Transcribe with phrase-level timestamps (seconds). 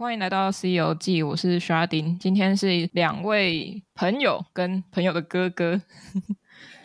[0.00, 2.16] 欢迎来到《C 游记》，我是 Sharding。
[2.16, 5.82] 今天是两位朋友跟朋友的哥哥，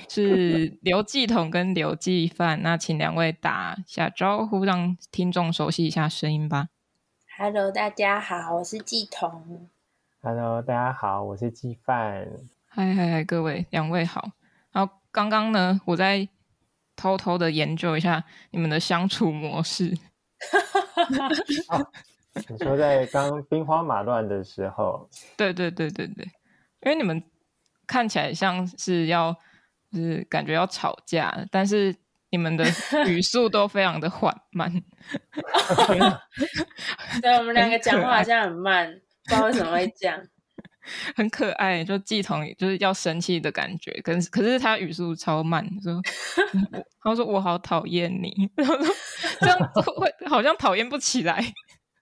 [0.09, 2.61] 是 刘继统跟刘继范。
[2.61, 6.67] 那请两位打下招呼，让听众熟悉一下声音吧。
[7.37, 9.69] Hello，大家好，我是继统。
[10.21, 12.27] Hello，大家好，我是继范。
[12.67, 14.31] 嗨嗨嗨，各位两位好。
[14.73, 16.27] 然后刚刚呢，我在
[16.97, 19.97] 偷偷的研究一下你们的相处模式。
[22.35, 26.25] 哦你说在刚兵荒马乱的时候， 对对对对对，
[26.83, 27.23] 因为你们
[27.87, 29.33] 看起来像是要，
[29.91, 31.95] 就是感觉要吵架，但是
[32.29, 32.65] 你们的
[33.07, 34.71] 语速都非常的缓慢。
[37.21, 38.93] 对，我们两个讲话好像很慢，
[39.25, 40.21] 不知道为什么会这样。
[41.15, 45.99] 很可爱，就季彤就是要生气的感觉，可是可是他语速超慢，说，
[47.01, 48.93] 他说我好讨厌你，然后说
[49.39, 49.57] 这样
[49.97, 51.43] 会好像讨厌不起来。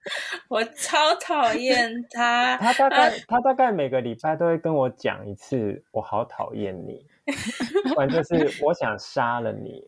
[0.48, 7.04] 我超讨厌他，他大概他大概每个礼拜都会跟我讲一次，我好讨厌你，
[7.94, 9.82] 不然就是我想杀了你，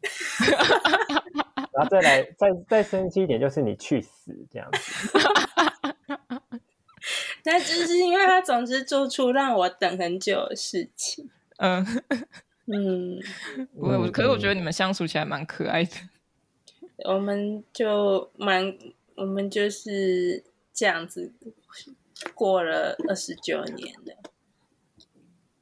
[1.73, 5.19] 然后再来再再生气一点，就是你去死这样子。
[7.45, 11.31] 那就是因为他总是做出让我等很久的事情。
[11.59, 11.85] 嗯
[12.67, 13.21] 嗯，
[13.75, 15.91] 我、嗯、可是我觉得你们相处起来蛮可爱的。
[17.05, 18.77] 我们就蛮。
[19.17, 21.33] 我们就是这样子
[22.35, 24.17] 过了二十九年的，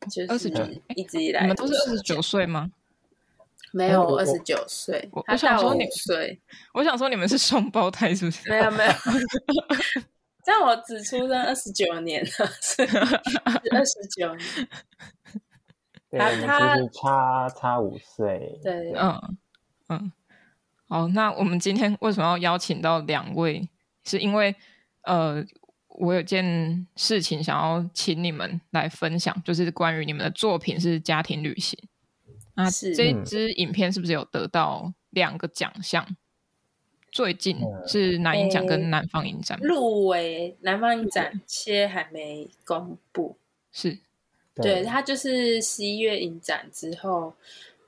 [0.09, 0.49] 就是
[0.97, 2.71] 一直以来，你们都是二十九岁吗？
[3.73, 5.09] 没有，我二十九岁。
[5.13, 6.41] 我想说你岁，
[6.75, 8.49] 我想说你们是双胞胎，是不是？
[8.49, 8.93] 没有没有，
[10.45, 12.83] 但我只出生二十九年了，是
[13.75, 14.69] 二十九年。
[16.17, 19.37] 他他差差五岁，对，嗯
[19.89, 20.13] 嗯。
[20.87, 23.69] 好，那我们今天为什么要邀请到两位？
[24.05, 24.55] 是因为，
[25.05, 25.43] 呃，
[25.89, 31.79] 我有件事情想要请你们来分享，就是关于你们的作品是家庭旅行。
[32.55, 36.05] 那这支影片是不是有得到两个奖项？
[36.07, 36.17] 嗯、
[37.11, 43.39] 最近是南影展跟南方影展入围，南方影展且还没公布。
[43.73, 43.99] 是，
[44.55, 47.33] 对，它就是十一月影展之后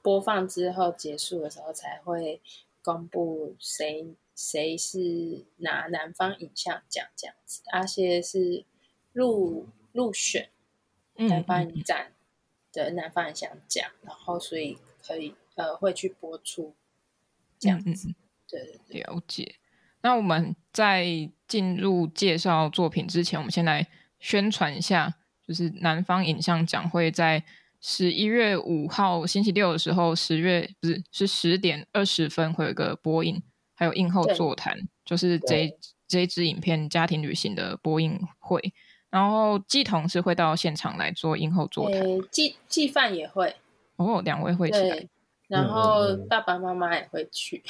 [0.01, 2.41] 播放之后结束的时候才会。
[2.87, 8.65] 公布谁谁是拿南方影像奖这样子，阿些是
[9.13, 10.49] 入入选
[11.17, 12.13] 南方影展
[12.73, 16.75] 的南方影像奖，然后所以可以呃会去播出
[17.59, 18.09] 这样子。
[18.09, 18.15] 嗯嗯，
[18.47, 19.57] 对，对，对，了解。
[20.03, 23.89] 那我们在进入介绍作品之前，我们先来
[24.21, 27.45] 宣传一下，就是南方影像奖会在。
[27.89, 33.41] 十一月五号星期六的时候，十月不是是十点二十分会有一个播映，
[33.77, 35.73] 还有映后座谈，就是这
[36.09, 38.61] 这一支影片家庭旅行的播映会。
[39.09, 43.55] 然后继统是会到现场来做映后座谈，季季范也会。
[43.95, 45.07] 哦，两位会起来，
[45.47, 47.63] 然后爸爸妈妈也会去，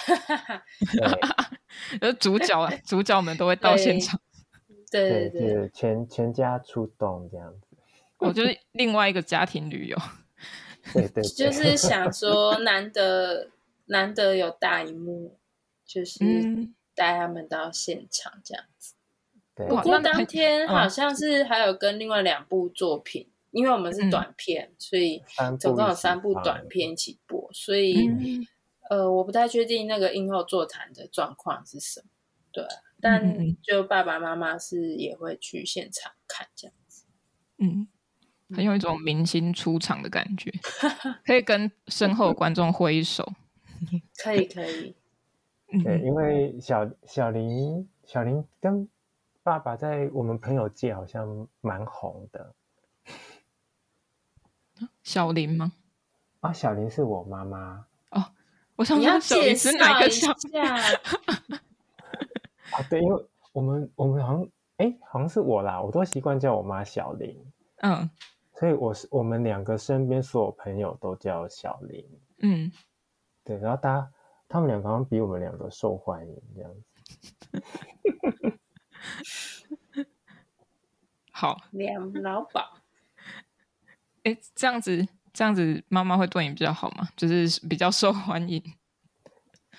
[2.00, 4.18] 而 主角啊， 主角们都会到现场，
[4.90, 7.65] 对对对，对，全全家出动这样子。
[8.26, 9.96] 我就是另外一个家庭旅游，
[10.92, 13.50] 对对，就是想说难得
[13.86, 15.38] 难得有大荧幕，
[15.84, 16.18] 就是
[16.94, 18.94] 带他们到现场这样子。
[19.54, 25.22] 不过当天好像是还有跟另外两部作品，因为我们是短片，所以
[25.58, 28.10] 总共有三部短片一起播，所以
[28.90, 32.06] 呃，我不太确定那个映后座谈的状况是什么。
[32.52, 32.64] 对，
[33.00, 37.04] 但就爸爸妈妈是也会去现场看这样子，
[37.58, 37.88] 嗯。
[38.54, 40.52] 很有一种明星出场的感觉，
[41.26, 43.32] 可以跟身后观众挥手。
[44.22, 44.94] 可以可以，
[45.82, 48.88] 对，因为小小林小林跟
[49.42, 52.54] 爸爸在我们朋友界好像蛮红的。
[55.02, 55.72] 小林吗？
[56.40, 57.84] 啊，小林是我妈妈。
[58.10, 58.24] 哦，
[58.76, 60.30] 我想说小林是哪个小？
[62.70, 64.48] 啊，对，因为我们我们好像
[64.78, 67.36] 哎，好像是我啦，我都习惯叫我妈小林。
[67.82, 68.08] 嗯。
[68.58, 72.08] 所以我是我们两个身边所有朋友都叫小林，
[72.38, 72.72] 嗯，
[73.44, 74.10] 对，然后大家
[74.48, 76.84] 他们两个好像比我们两个受欢迎这样子。
[81.30, 82.78] 好，两老宝，
[84.24, 87.08] 哎，这样子这样子，妈妈会对你比较好吗？
[87.14, 88.62] 就是比较受欢迎？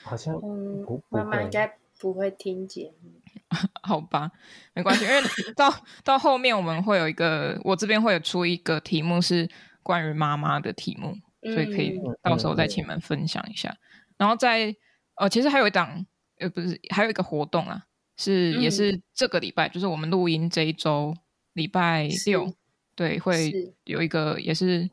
[0.04, 3.12] 好像嗯，妈妈应该不会听节目。
[3.82, 4.32] 好吧，
[4.74, 5.22] 没关系，因为
[5.56, 5.74] 到
[6.04, 9.50] 到后面我们会有一个，我这边会有出一个题目是
[9.84, 11.16] 关于妈妈的题目，
[11.54, 13.70] 所以可以到时候再请你们分享一下。
[13.70, 13.80] 嗯、
[14.18, 14.76] 然后在
[15.16, 16.06] 呃，其实还有一档
[16.40, 17.86] 呃，不是还有一个活动啊，
[18.18, 21.16] 是也是这个礼拜，嗯、就是我们录音这一周
[21.54, 22.54] 礼拜六，
[22.96, 24.90] 对，会有一个也是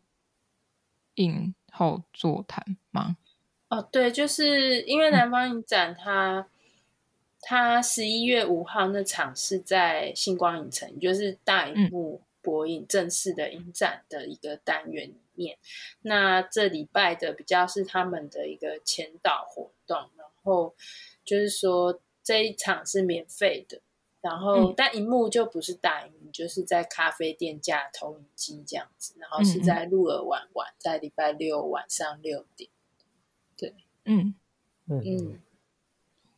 [1.16, 3.16] 映后座谈吗？
[3.68, 6.46] 哦，对，就是因为南方影展它，
[7.44, 15.56] 它它十一月五号那场是在星光影城，就是大荧幕播映正式的影展的一个单元里面。
[15.56, 15.60] 嗯、
[16.02, 20.74] 那这礼拜的比较是他们的一个前导活动，然后
[21.24, 22.00] 就是说。
[22.26, 23.82] 这一场是免费的，
[24.22, 32.70] 然后、嗯、但荧幕就不是大荧幕，就是在咖啡店架投影机这样子，然后是在鹿儿湾玩，在礼拜六晚上六点。
[33.58, 33.74] 对，
[34.06, 34.34] 嗯
[34.86, 35.40] 嗯嗯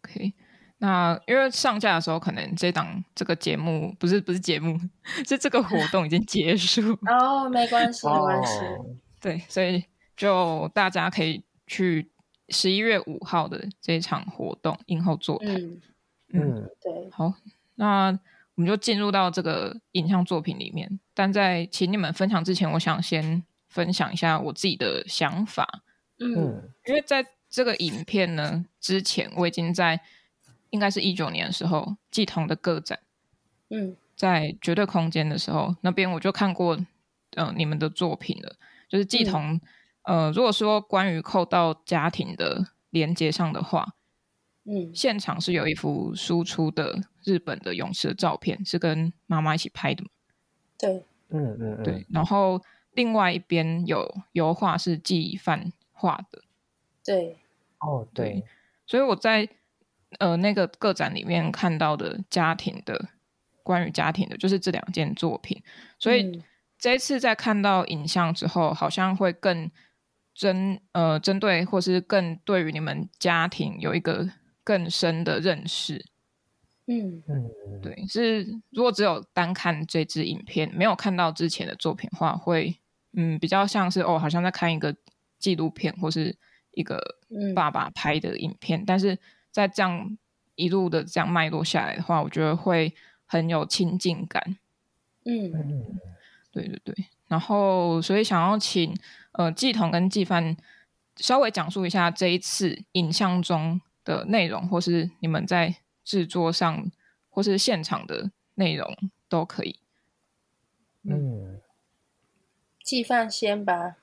[0.03, 0.33] ，OK。
[0.79, 4.79] 那因为上架的时候，可能这档这个节目不是不是节目，
[5.27, 6.93] 是这个活动已经结束。
[7.07, 8.59] 哦，没关系，没关系。
[8.59, 8.87] 哦、
[9.21, 9.85] 对，所以
[10.17, 12.11] 就大家可以去。
[12.51, 15.81] 十一月五号的这一场活动映后座谈，嗯
[16.33, 17.35] 嗯，对，好，
[17.75, 18.17] 那
[18.55, 21.01] 我们就进入到这个影像作品里面。
[21.13, 25.83] 但在请你们分享之前，我想先分享一下我自己的想法。
[26.21, 30.01] 嗯，因为在这个影片呢之前，我已经在
[30.71, 32.99] 应该是一九年的时候，季彤的个展，
[33.71, 36.79] 嗯，在绝对空间的时候，那边我就看过，
[37.37, 38.57] 呃，你们的作品了，
[38.89, 39.53] 就是季彤。
[39.55, 39.61] 嗯
[40.07, 43.97] 呃，如果说关于扣到家庭的连接上的话，
[44.63, 50.11] 嗯，现场是有一幅输出的日本的勇士的照片，是跟妈妈一起拍的嘛？
[50.79, 52.07] 对，嗯嗯，对。
[52.09, 52.63] 然后
[52.93, 56.41] 另外一边有油画是纪梵画的，
[57.05, 57.37] 对，
[57.81, 58.45] 哦对，对。
[58.87, 59.49] 所以我在
[60.19, 63.09] 呃那个个展里面看到的家庭的
[63.63, 65.63] 关于家庭的，就是这两件作品。
[65.99, 66.43] 所以
[66.79, 69.71] 这一次在看到影像之后，好像会更。
[70.39, 74.29] 针呃，针对或是更对于你们家庭有一个
[74.63, 76.05] 更深的认识，
[76.89, 77.23] 嗯。
[77.27, 82.77] 嗯，对，是如果只有单看这支影片，没有看到之前的作品的话，会
[83.15, 84.95] 嗯比较像是哦，好像在看一个
[85.39, 86.37] 纪录片或是
[86.73, 87.01] 一个
[87.55, 89.19] 爸爸拍的影片，嗯、但是
[89.57, 90.19] 在这样
[90.55, 92.95] 一路的这样脉络下来的话，我觉得会
[93.25, 94.59] 很有亲近感，
[95.25, 95.51] 嗯，
[96.53, 96.95] 对对对，
[97.27, 98.95] 然后所以想要请。
[99.39, 100.57] 呃，季彤跟季帆
[101.17, 106.91] 稍微讲述一下这一次影像中的内容，或是你们在制作上，
[107.29, 108.97] 或是现场的内容
[109.29, 109.79] 都可以。
[111.03, 111.61] 嗯，
[112.83, 113.97] 季帆先吧。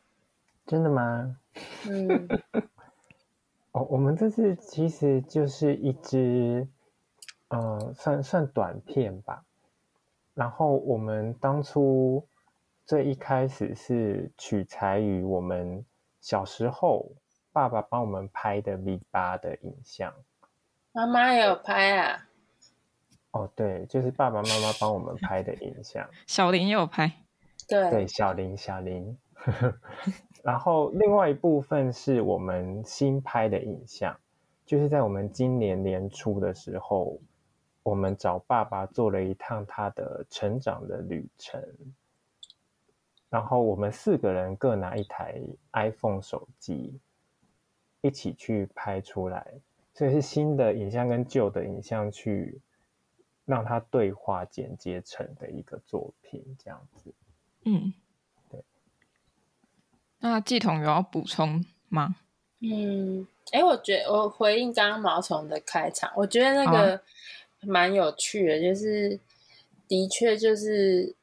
[0.67, 1.37] 真的吗？
[1.89, 2.27] 嗯。
[3.73, 6.67] 哦，我们这次其实就是一支，
[7.49, 9.43] 呃，算算短片吧。
[10.33, 12.25] 然后我们当初。
[12.85, 15.85] 最一开始是取材于我们
[16.19, 17.13] 小时候
[17.53, 20.13] 爸爸帮我们拍的 V 八的影像，
[20.91, 22.27] 妈妈也有拍啊。
[23.31, 26.05] 哦，对，就是爸爸妈妈帮我们拍的影像。
[26.27, 27.09] 小林也有拍，
[27.69, 29.17] 对对，小林小林。
[30.43, 34.15] 然后另外一部分是我们新拍的影像，
[34.65, 37.17] 就是在我们今年年初的时候，
[37.81, 41.63] 我们找爸爸做了一趟他的成长的旅程。
[43.29, 46.99] 然后我们四个人各拿一台 iPhone 手机，
[48.01, 49.47] 一起去拍出来，
[49.93, 52.61] 所以是新的影像跟旧的影像去
[53.45, 57.13] 让它对话剪接成的一个作品，这样子。
[57.65, 57.93] 嗯，
[60.23, 62.15] 那季彤有要补充吗？
[62.61, 67.01] 嗯，哎，我觉得我回应刚刚毛虫的开场，我觉得那个
[67.61, 69.19] 蛮有趣的，就是
[69.87, 71.15] 的确就是。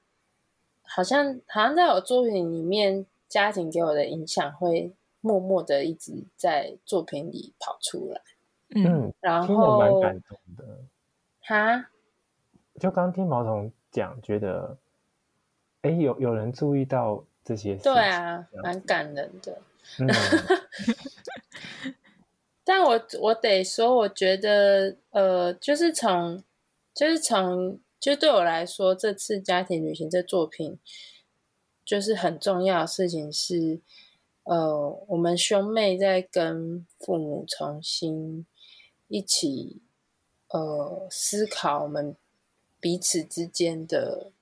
[0.93, 8.21] 好像好像在我作品里面，家庭给我的影响会默默的一直在作品里跑出来。
[8.75, 10.65] 嗯，然后蛮感动的。
[11.43, 11.91] 哈？
[12.81, 14.77] 就刚听毛虫讲，觉得
[15.83, 17.83] 哎，有有人注意到这些事。
[17.83, 19.61] 对啊，蛮感人的。
[19.99, 20.09] 嗯、
[22.65, 26.43] 但我我得说，我觉得呃，就是从
[26.95, 27.81] 就是从。
[28.01, 30.79] 就对我来说，这次家庭旅行这作品，
[31.85, 33.83] 就是很重要的事情是，
[34.45, 38.47] 呃，我们兄妹在跟父母重新
[39.09, 39.83] 一起，
[40.49, 42.17] 呃，思考我们
[42.81, 44.33] 彼此之间的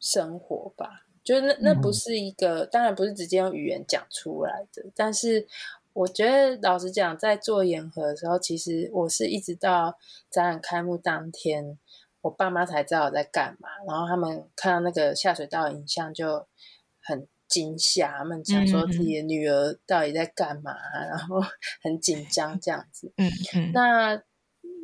[0.00, 1.04] 生活吧。
[1.24, 5.46] 就那那不是一个，嗯、当然不是直接用语言讲出来的，但是
[5.92, 9.98] 我觉得老实讲，在做研合的时候，其实我是一直到
[10.30, 11.78] 展览开幕当天。
[12.22, 16.46] 我爸妈才知道我在干嘛，然后他们看到那个下水道影像就
[17.00, 21.40] 很惊吓，他们想说自己的女儿到底在干嘛，嗯、然后
[21.82, 23.12] 很紧张这样子。
[23.16, 23.72] 嗯嗯。
[23.74, 24.22] 那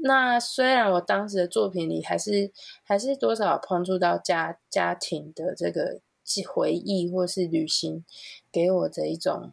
[0.03, 2.51] 那虽然我当时的作品里还是
[2.83, 6.01] 还是多少碰触到家家庭的这个记
[6.47, 8.05] 回忆，或是旅行
[8.51, 9.53] 给我的一种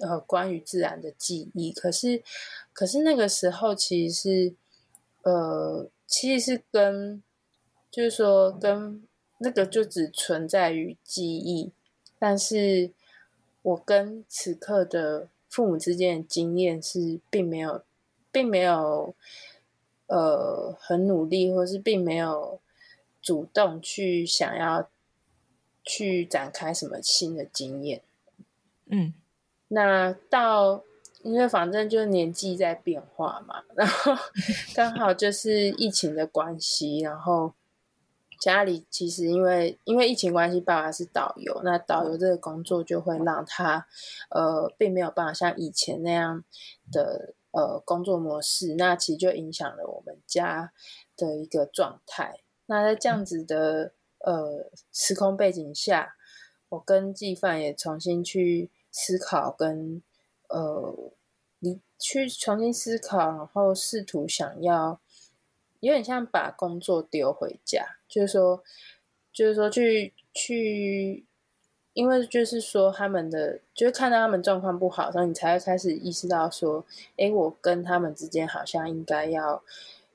[0.00, 2.22] 呃关于自然的记忆，可是
[2.72, 4.54] 可是那个时候其实是
[5.22, 7.22] 呃其实是跟
[7.90, 9.02] 就是说跟
[9.38, 11.72] 那个就只存在于记忆，
[12.18, 12.92] 但是
[13.62, 17.82] 我跟此刻的父母之间的经验是并没有
[18.30, 19.14] 并没有。
[20.08, 22.60] 呃，很努力，或是并没有
[23.20, 24.88] 主动去想要
[25.86, 28.02] 去展开什么新的经验。
[28.90, 29.14] 嗯，
[29.68, 30.82] 那到
[31.22, 34.12] 因为反正就是年纪在变化嘛，然后
[34.74, 37.54] 刚好就是疫情的关系，然后
[38.40, 43.86] 家里其实因为因为疫情关系，爸爸是导游，那导游这个工作就会让他
[44.30, 46.44] 呃，并没有办法像以前那样
[46.92, 47.34] 的。
[47.52, 50.74] 呃，工作模式，那其实就影响了我们家
[51.16, 52.40] 的一个状态。
[52.66, 53.92] 那在这样子的
[54.26, 56.16] 呃时空背景下，
[56.68, 60.02] 我跟纪范也重新去思考跟，
[60.48, 61.12] 呃
[61.60, 65.00] 你去重新思考，然后试图想要
[65.80, 68.62] 有点像把工作丢回家，就是说，
[69.32, 71.24] 就是说去去。
[71.96, 76.84] 因为就是说，他们的就是看到他们状况不好，然后你才会开始意识到说，
[77.16, 79.64] 哎，我跟他们之间好像应该要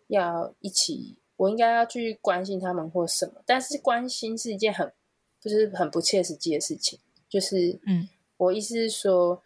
[0.05, 3.41] 要一起，我应该要去关心他们或什么。
[3.45, 4.91] 但是关心是一件很
[5.39, 6.99] 就是很不切实际的事情。
[7.27, 8.07] 就是，嗯，
[8.37, 9.41] 我意思是说，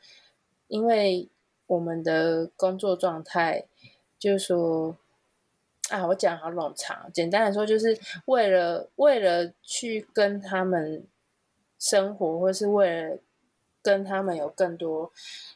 [0.68, 1.30] 因为
[1.68, 3.66] 我们的工作状态，
[4.20, 4.98] 就是说，
[5.90, 7.10] 啊，我讲好冗长。
[7.14, 11.06] 简单来说，就是为了为了去跟他们。
[11.78, 13.20] 生活，或是为了
[13.84, 15.12] 跟他们有更多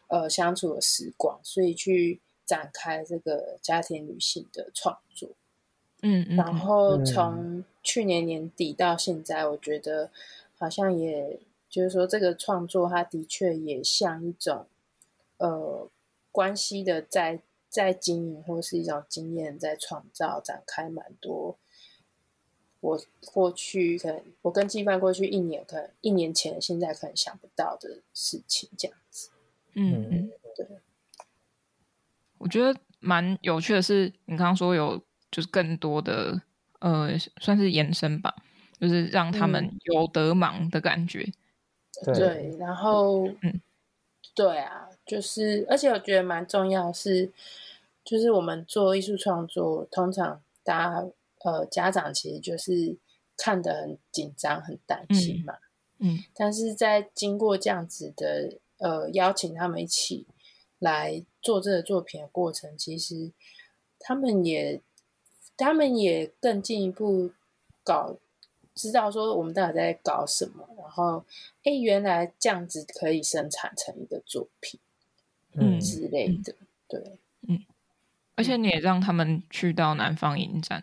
[0.10, 5.30] 呃相处的时光，所以去展开这个家庭旅行的创作。
[6.02, 10.10] 嗯，嗯，然后从去年年底到现在，我觉得
[10.58, 11.40] 好像也
[11.70, 14.66] 就是说，这个创作它的确也像一种
[15.38, 15.88] 呃
[16.32, 21.58] 关系的在在经营，或是一种经验在创造，展开蛮多。
[22.82, 22.98] 我
[23.34, 29.30] 过去可能，我跟纪范过去一年，可能一年前，现在可能想不到的事情，这样子。
[29.74, 30.66] 嗯嗯，对。
[32.38, 36.42] 我觉得蛮有趣的是，你刚刚说有就是更多的
[36.80, 38.36] 呃，算是延伸吧，
[38.80, 41.26] 就是让他们有得忙的感觉。
[42.06, 43.62] 嗯、对，然后嗯，
[44.34, 47.32] 对啊，就是而且我觉得蛮重要是，
[48.04, 51.10] 就是我们做艺术创作，通常大家。
[51.42, 52.98] 呃，家长其实就是
[53.38, 55.54] 看得很紧张、很担心嘛。
[56.00, 60.28] 嗯，嗯，但是在经过这样子的呃邀请他们一起
[60.80, 63.32] 来做这个作品的过程，其实
[64.00, 64.82] 他们也
[65.60, 67.32] 他们也更进一步
[67.84, 68.16] 搞
[68.74, 71.26] 知道说我们到底在搞什么，然后
[71.64, 74.80] 哎，原来这样子可以生产成一个作品，
[75.54, 76.56] 嗯之类的，
[76.88, 77.66] 对，嗯，
[78.36, 80.82] 而且你也让他们去到南方影展。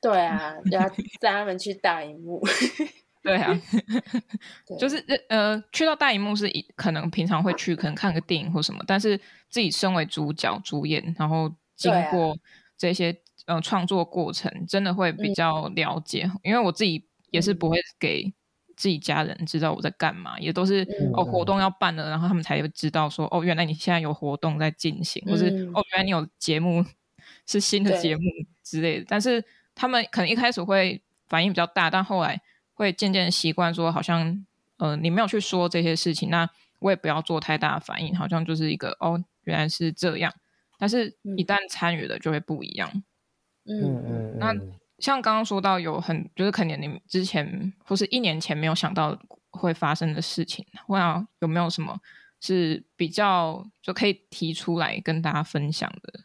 [0.00, 0.88] 对啊，要
[1.20, 2.42] 带他们去大荧幕。
[3.26, 3.52] 对啊，
[4.78, 4.96] 就是
[5.28, 9.18] 呃，去到大荧幕是可能平常会去，可能看个电影或什么，但是
[9.50, 12.38] 自己身为主角、主演，然后经过
[12.78, 13.12] 这些、
[13.46, 16.40] 啊、呃创作过程，真的会比较了解、嗯。
[16.44, 18.30] 因为我自己也是不会给
[18.76, 26.84] 自己家人知道我在干嘛，嗯、也都是、嗯、哦活动要办了，然后他们才会知道说哦，原来你现在有活动在进行，嗯、或是哦原来你有节目
[27.46, 28.22] 是新的节目
[28.62, 29.42] 之类的，但是。
[29.78, 32.40] 他们可能一开始会反应比较大，但后来
[32.72, 34.42] 会渐渐习惯，说好像
[34.78, 36.48] 呃你没有去说这些事情，那
[36.78, 40.32] 我也不要做太大的反应，好像就是一个哦原来是这样。
[40.78, 42.90] 但是一旦参与了就会不一样。
[43.66, 44.38] 嗯嗯。
[44.38, 44.54] 那
[44.98, 49.18] 像刚刚说到有很就是可能你之前或是一年前没有想到
[49.50, 52.00] 会发生的事情，我想有没有什么
[52.40, 56.20] 是比较就可以提出来跟大家分享的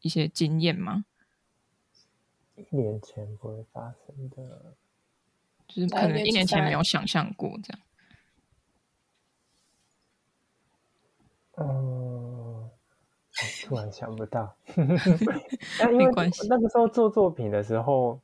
[0.00, 1.04] 一些经验吗？
[2.56, 4.76] 一年前不会发生的，
[5.66, 7.80] 就是可能一年前没有想象过这样。
[11.56, 12.13] 嗯，
[13.64, 14.54] 突然想不到。
[15.78, 16.12] 但因为
[16.48, 18.20] 那个时候做作品的时候，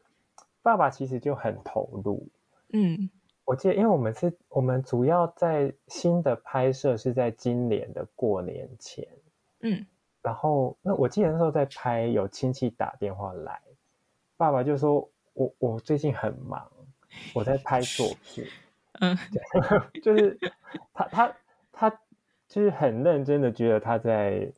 [0.62, 2.29] 爸爸其实就很投入。
[2.73, 3.11] 嗯，
[3.45, 9.07] 我记得，因为我们是我们主要在新的拍摄是在今年的过年前。
[9.61, 9.85] 嗯，
[10.23, 13.61] 然后那我记得那时候在拍，有亲戚打电话来。
[14.37, 16.67] 爸爸就说：“我我最近很忙，
[17.35, 18.47] 我在拍作品。”
[19.00, 19.17] 嗯，
[20.02, 20.38] 就是
[20.93, 21.37] 他他
[21.73, 22.00] 他
[22.49, 24.50] 就是很认真的觉得他在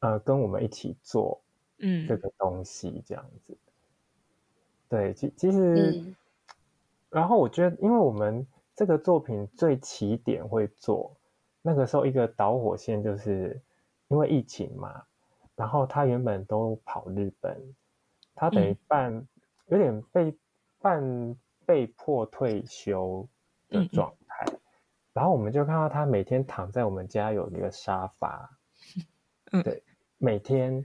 [0.00, 1.40] 呃跟我们一起做，
[1.78, 3.52] 嗯，这个东西这样子。
[3.52, 3.58] 嗯、
[4.88, 6.16] 对，其其实，嗯、
[7.10, 11.16] 然后我觉得，因为我们这个作品最起点会做，
[11.62, 13.60] 那个时候一个导火线就是
[14.08, 15.02] 因为疫情嘛，
[15.56, 17.60] 然后他原本都跑日本，
[18.34, 19.28] 他等于半、嗯、
[19.66, 20.36] 有点被
[20.80, 21.36] 半
[21.66, 23.28] 被迫退休
[23.68, 24.46] 的状态，
[25.12, 28.57] 然后我们就看到他每天躺在我们家有一个沙发，
[29.52, 29.82] 嗯、对，
[30.18, 30.84] 每天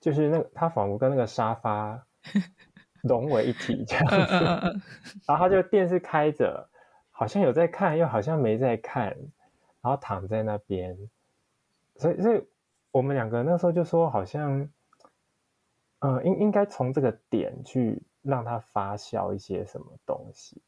[0.00, 2.06] 就是那个他仿佛跟那个沙发
[3.02, 4.82] 融为一体这样子，嗯嗯、
[5.26, 6.68] 然后他就电视开着，
[7.10, 9.08] 好像有在看，又好像没在看，
[9.80, 10.96] 然后躺在那边，
[11.96, 12.44] 所以所以
[12.90, 14.68] 我们两个那时候就说，好像，
[16.00, 20.60] 呃，应应该从这个点去让他发酵一些什么东西，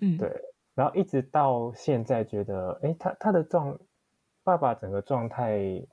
[0.00, 0.30] 嗯，对，
[0.74, 3.78] 然后一直到现在觉得，哎，他他的状，
[4.44, 5.84] 爸爸整个状态，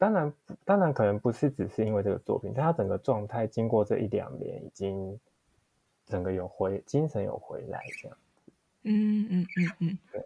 [0.00, 0.32] 当然
[0.64, 5.20] 当然可能不是只是因为这个作品，但他整个状态经过这一两年，已经
[6.06, 8.16] 整个有回精神有回来这样，
[8.84, 10.24] 嗯嗯嗯嗯，对，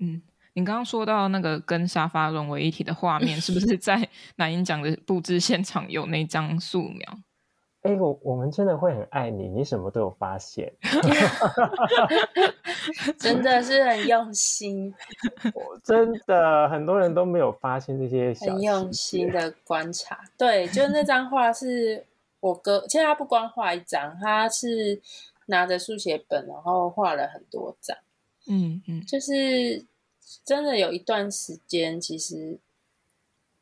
[0.00, 0.22] 嗯。
[0.52, 7.18] 你刚刚说到那个跟沙发融为一体的画面，是不是在南音奖的布置现场有那张素描？
[7.82, 10.72] 哎、欸，我我们真的会很爱你，你什么都有发现，
[13.18, 14.94] 真的是很用心。
[15.54, 20.20] 我真的很多人都没有发现这些小很用心的观察。
[20.36, 22.04] 对，就那张画是
[22.40, 25.00] 我哥，其实他不光画一张，他是
[25.46, 27.96] 拿着速写本，然后画了很多张。
[28.46, 29.84] 嗯嗯，就是。
[30.44, 32.60] 真的有一段时间，其实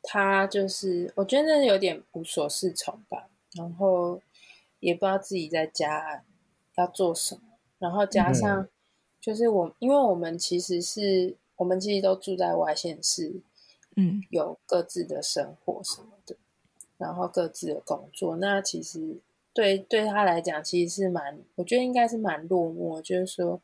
[0.03, 4.21] 他就是，我觉得有点无所适从吧，然后
[4.79, 6.23] 也不知道自己在家
[6.75, 7.41] 要做什么，
[7.79, 8.67] 然后加上
[9.19, 13.41] 就是我，嗯、因为我们其实是我们其实都住在外县市，
[13.95, 16.35] 嗯，有各自的生活什么的，
[16.97, 19.17] 然后各自的工作，那其实
[19.53, 23.61] 对对他来讲，其实是蛮，我觉得应该是蛮落寞，就是说，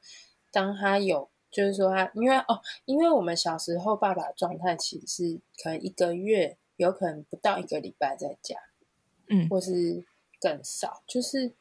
[0.51, 1.29] 当他有。
[1.51, 8.57] 就是说他，因为哦，因为我们小时候爸爸状态其实是可能一个月，有可能不到一个礼拜在家，
[9.29, 10.03] 嗯，或是
[10.37, 11.01] 更少。
[11.07, 11.53] 就是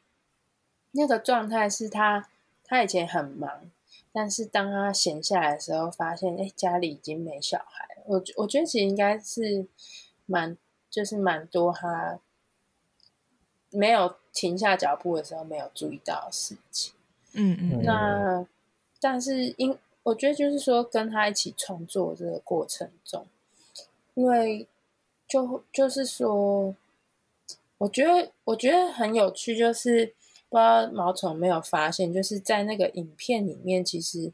[0.91, 2.29] 那个状态是他，
[2.65, 3.71] 他以前很忙，
[4.15, 8.03] 但是当他闲下来的时候，发现哎，家里已经没小孩了。
[8.05, 9.67] 我我觉得其实应该是
[10.25, 10.57] 蛮，
[10.89, 12.17] 就是蛮多他
[13.71, 16.93] 没有停下脚步的时候没有注意到的事情。
[17.33, 18.47] 嗯嗯，那
[19.01, 23.27] 但是因我觉得就是说，跟他一起创作这个过程中，
[24.13, 24.65] 因为
[25.27, 26.73] 就就是说，
[27.79, 30.13] 我觉得我觉得很有趣，就是
[30.55, 34.31] 不知道毛虫没有发现，就是在那个影片里面，其实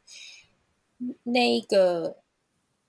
[1.24, 2.16] 那一个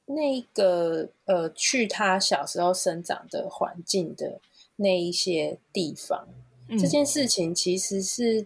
[0.06, 4.40] 那一个呃，去他小时候生长的环境的
[4.76, 6.28] 那一些地方，
[6.68, 8.46] 嗯、这件事情其实是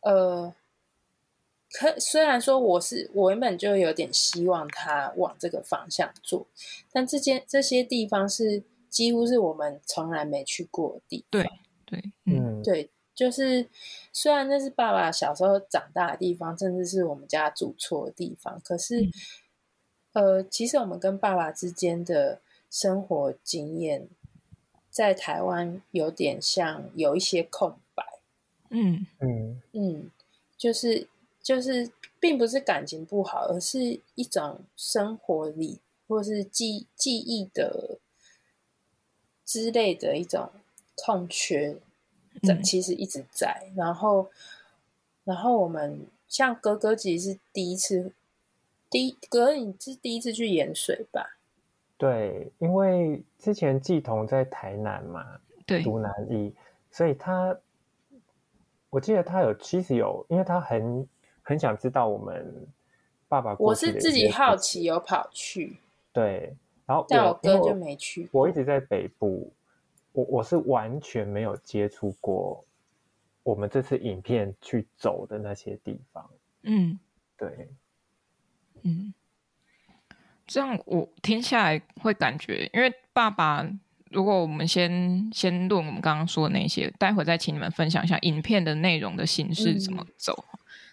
[0.00, 0.54] 呃。
[1.72, 6.44] 可虽然说我是我原本就有点希望他往这个方向做，
[6.90, 11.40] 但这件这些地方是几乎是我们从来没去过的地方。
[11.40, 11.48] 对
[11.86, 13.68] 对，嗯，对，就是
[14.14, 19.02] 虽然那是爸爸小时候长大的地方，甚至是我们家住错的地方，可是，
[20.14, 24.08] 嗯、呃，其实我们跟爸爸之间的生活经验，
[24.88, 28.04] 在台湾有点像有一些空白。
[28.70, 30.10] 嗯嗯嗯，
[30.56, 31.08] 就是。
[31.42, 37.98] 就是并不是感情不好，而是一种生活里或是记记忆的
[39.46, 40.50] 之类的一种
[40.94, 41.78] 空缺，
[42.42, 43.66] 在其实一直在。
[43.68, 44.30] 嗯、然后，
[45.24, 48.12] 然后我们像哥哥，其实是第一次，
[48.88, 51.36] 第一哥哥你是第一次去盐水吧？
[51.96, 56.54] 对，因为之前季彤在台南嘛，对，读南艺，
[56.90, 57.56] 所以他
[58.90, 61.06] 我记得他有其实有，因为他很。
[61.42, 62.68] 很想知道我们
[63.26, 63.66] 爸爸过。
[63.66, 65.78] 我是自己好奇，有跑去。
[66.12, 66.54] 对，
[66.86, 68.28] 然后但我哥就没去。
[68.30, 69.50] 我一直在北部，
[70.12, 72.64] 我我是完全没有接触过
[73.42, 76.30] 我们这次影片去走的那些地方。
[76.62, 76.98] 嗯，
[77.36, 77.68] 对，
[78.82, 79.14] 嗯，
[80.46, 83.66] 这样我听下来会感觉，因为爸爸，
[84.10, 90.44] 如果我们先先论我们刚刚说的那些，待会再请你们分享一下影片的内容的形式怎么走。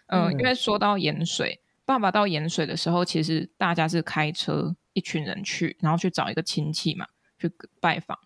[0.07, 7.05] 嗯因为说到盐水，爸爸到盐水的时候，其实大家是开车一群人去，然后去找一个亲戚嘛，
[7.37, 7.51] 去
[7.81, 8.17] 拜访。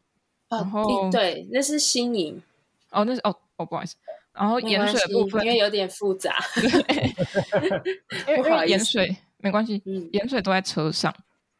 [0.51, 2.41] 哦、然后对，那是新营。
[2.91, 3.95] 哦，那是哦哦，不好意思。
[4.33, 6.37] 然后盐水的部分因为有点复杂，
[8.27, 9.81] 因为盐水没关系，
[10.13, 11.13] 盐、嗯、水都在车上。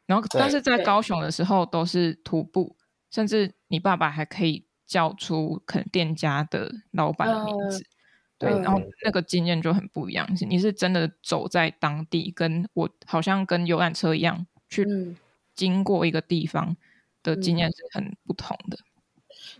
[0.06, 2.74] 然后，但是在高雄的时候都是徒步，
[3.10, 7.84] 甚至你爸爸还可以叫出可能店家的老板的名字。
[8.38, 10.26] 对，然后那个经验就很不一样。
[10.48, 14.84] 你是真的走在当地，跟我好像跟游览车一样去
[15.54, 16.76] 经过一个地方
[17.22, 18.78] 的经验是很不同的。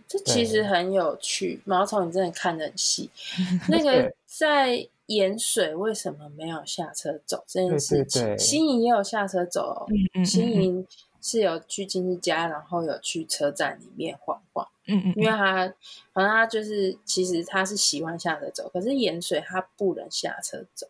[0.07, 3.09] 这其实很有趣，毛虫你真的看得很细。
[3.67, 8.37] 那个在盐水为什么没有下车走这件事情？
[8.37, 10.87] 新营也有下车走哦，新营
[11.21, 14.67] 是有去亲戚家，然后有去车站里面晃晃。
[14.87, 15.73] 嗯嗯，因为他
[16.13, 20.87] 反正他就是其实他是喜欢下车走，可是盐水他不能下车走，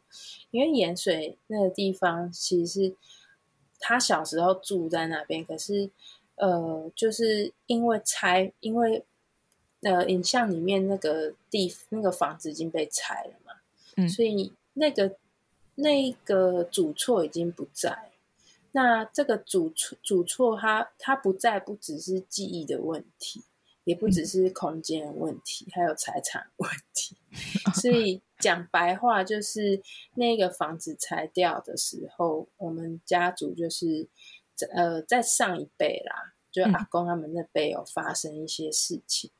[0.51, 2.95] 因为盐水那个地方其实是
[3.79, 5.89] 他小时候住在那边，可是。
[6.35, 9.05] 呃，就是因为拆，因为
[9.81, 13.53] 呃，影像里面那个地那个房子已经被拆了嘛，
[13.97, 15.15] 嗯，所以那个
[15.75, 18.09] 那个主错已经不在。
[18.71, 23.43] 那这个主错主错，它它不在，不只是记忆的问题，
[23.83, 27.15] 也不只是空间的问题，嗯、还有财产问题。
[27.79, 29.81] 所以讲白话，就是
[30.15, 34.07] 那个房子拆掉的时候，我们家族就是。
[34.71, 39.31] 呃，在上一辈啦，就阿公他们那辈有发生一些事情，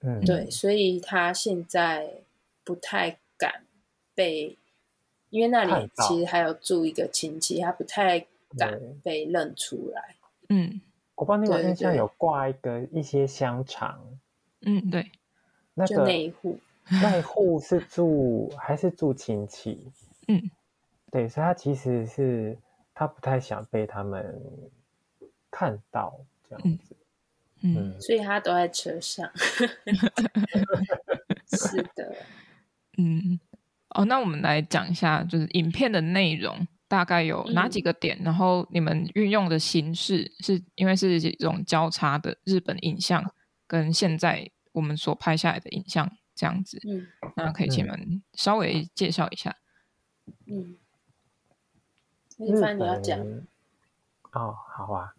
[0.00, 2.22] 嗯，对，所以他现在
[2.62, 3.64] 不太敢
[4.14, 4.58] 被，
[5.30, 8.26] 因为那里其实还有住一个亲戚，他不太
[8.58, 10.16] 敢被认出来。
[10.50, 10.80] 嗯，
[11.14, 14.18] 我帮你们印象有挂一个一些香肠，
[14.60, 15.10] 嗯，对，
[15.74, 16.58] 那个那一户，
[16.90, 19.90] 那一户是住还是住亲戚？
[20.28, 20.50] 嗯，
[21.10, 22.58] 对，所以他其实是。
[22.94, 24.40] 他不太想被他们
[25.50, 26.96] 看到这样子，
[27.62, 29.30] 嗯，嗯，所以他都在车上。
[31.46, 32.16] 是的，
[32.98, 33.38] 嗯，
[33.90, 38.16] 哦，那我们来讲一下，就是影片的内容大概有哪几个点？
[38.20, 43.24] 嗯、然后你们运用的形式是因为是这种交叉的日本影像
[43.66, 49.56] 跟现在我们所拍下来的影像这样子，嗯，那可以请你们稍微介绍一下，
[50.46, 50.76] 嗯。
[52.38, 53.20] 日本你要讲
[54.32, 55.14] 哦，好啊。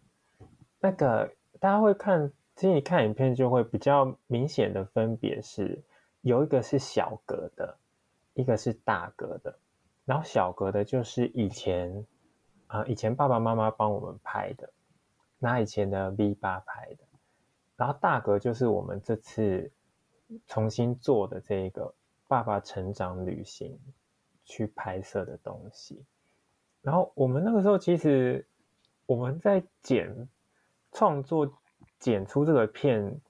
[0.80, 5.84] 那个大家会看，其实你看影片就会比较明显的分别是，
[6.21, 7.78] 有一个是小格的，
[8.34, 9.58] 一个是大格的。
[10.06, 12.06] 然后小格的就是以前
[12.67, 14.69] 啊、呃，以前爸爸妈妈帮我们拍的，
[15.39, 17.04] 拿以前的 V 八拍的。
[17.78, 19.71] 然后大格就是我们这次
[20.47, 21.93] 重新做的这个
[22.28, 23.80] 爸爸成长旅行
[24.43, 26.04] 去拍摄的东西。
[26.84, 28.46] 然后我们那个时候，其实
[29.06, 30.28] 我们在剪
[30.91, 31.50] 创作
[31.98, 33.22] 剪出这个片，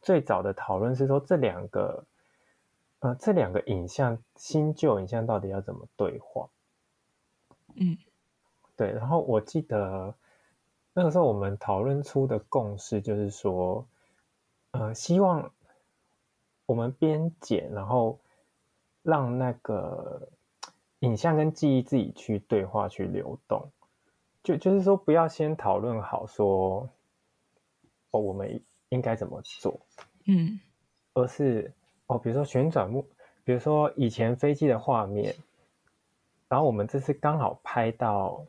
[0.00, 2.06] 最早的讨论是说这两个，
[3.00, 6.48] 呃，这两个影像新旧影像到底要怎么对话？
[7.74, 7.98] 嗯，
[8.76, 8.90] 对。
[8.92, 10.14] 然后我记得
[10.94, 13.86] 那个时候我们讨论出的共识就是说，
[14.70, 15.52] 呃，希望
[16.64, 18.18] 我们边剪，然后
[19.02, 20.30] 让那个。
[21.00, 23.70] 影像跟记忆自己去对话、去流动，
[24.42, 26.88] 就就是说，不要先讨论好说，
[28.12, 29.78] 哦，我们应该怎么做，
[30.26, 30.58] 嗯，
[31.12, 31.70] 而是
[32.06, 33.06] 哦，比如说旋转木，
[33.44, 35.34] 比如说以前飞机的画面，
[36.48, 38.46] 然后我们这次刚好拍到，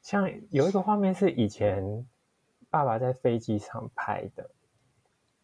[0.00, 2.06] 像有一个画面是以前
[2.70, 4.48] 爸爸在飞机上拍的，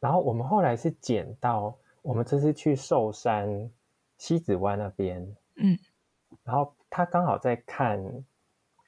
[0.00, 3.70] 然后我们后来是捡到我们这次去寿山
[4.16, 5.78] 西子湾那边，嗯。
[6.44, 8.24] 然后他刚好在看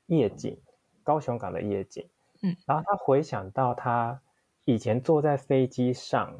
[0.06, 0.58] 夜景，
[1.02, 2.08] 高雄港的夜景。
[2.40, 4.20] 嗯，然后他回想到他
[4.64, 6.34] 以前坐在飞机上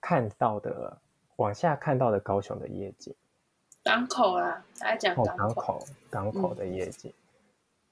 [0.00, 0.98] 看到的，
[1.36, 3.14] 往下看到的高雄的夜景。
[3.84, 7.10] 港口啊，他在讲港口，港口的夜景。
[7.10, 7.14] 嗯、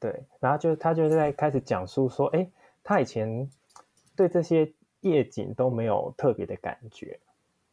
[0.01, 2.49] 对，然后就他就在开始讲述说，哎，
[2.83, 3.51] 他以前
[4.17, 7.21] 对这些夜景都没有特别的感觉。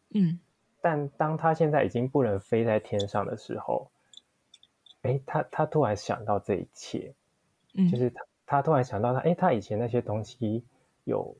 [0.09, 0.37] 嗯，
[0.81, 3.89] 但当他现在已经不能飞在天上的时候。
[5.07, 7.13] 哎，他他突然想到这一切，
[7.73, 10.63] 嗯，就是他他突然想到他，哎，他以前那些东西
[11.05, 11.35] 有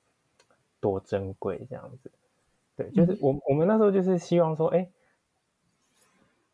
[0.79, 2.11] 多珍贵，这样子，
[2.75, 4.87] 对，就是我、嗯、我们那时候就是希望说，哎，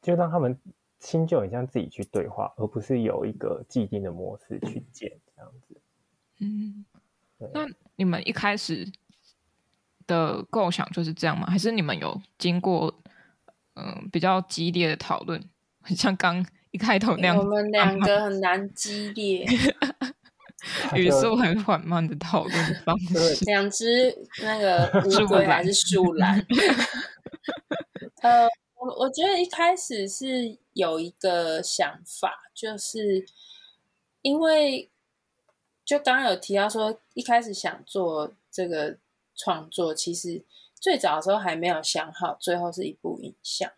[0.02, 0.58] 就让他们
[1.00, 5.78] 新旧很像自己去对话，而不是有一个既定的模式去建这样子。
[6.40, 6.86] 嗯，
[7.54, 8.92] 那你们一开始
[10.08, 11.46] 的构想就是这样吗？
[11.48, 12.94] 还是你们有经过
[13.76, 15.44] 嗯、呃、比较激烈的讨论，
[15.82, 16.46] 很 像刚。
[16.74, 19.46] 一开头那样，我们两个很难激烈，
[20.96, 23.46] 语速很缓慢的讨论方式。
[23.46, 26.46] 两只那个 乌龟还是树懒？
[28.24, 33.24] 呃，我我觉得一开始是有一个想法，就是
[34.24, 34.90] 因为
[35.86, 38.98] 就刚刚有提到说，一开始想做这个
[39.36, 43.70] 创作，其实最早的时候还没有想好，最后是一部影像。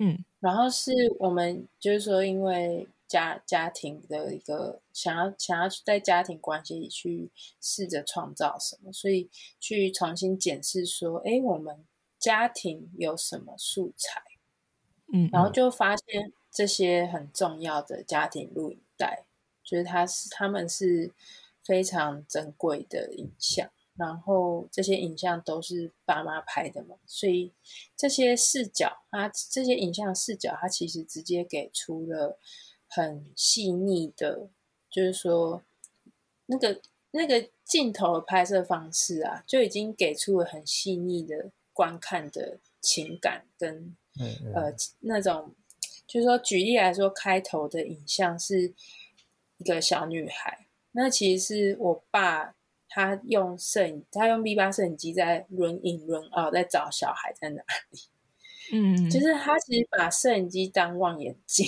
[0.00, 11.84] 嗯，然后是我们就是说，因为家家庭的一个想要想要在家庭关系里去试着创造什么，所以去重新检视说，哎，我们
[12.18, 14.20] 家庭有什么素材？
[15.12, 19.24] 嗯，然后就发现这些很重要的家庭录影带，
[19.62, 21.12] 就是它是他们是
[21.62, 23.70] 非常珍贵的影像。
[23.94, 27.52] 然后这些影像都是爸妈拍的嘛，所以
[27.94, 32.38] 这些视角，它这些影像视角，它其实直接给出了
[32.88, 34.48] 很细腻的，
[34.90, 35.62] 就是说
[36.46, 45.54] 那个那个镜头的拍摄方式啊，就已经给出了很细腻的观看的情感跟嗯嗯呃那种，
[46.06, 48.72] 就是说举例来说，开头的影像是
[49.58, 52.54] 一个小女孩，那其实是我爸。
[52.94, 58.00] 他用摄影，他用 V 八摄影机在轮影轮哦，在找小孩在哪里。
[58.72, 61.66] 嗯，就是他其实把摄影机当望远镜，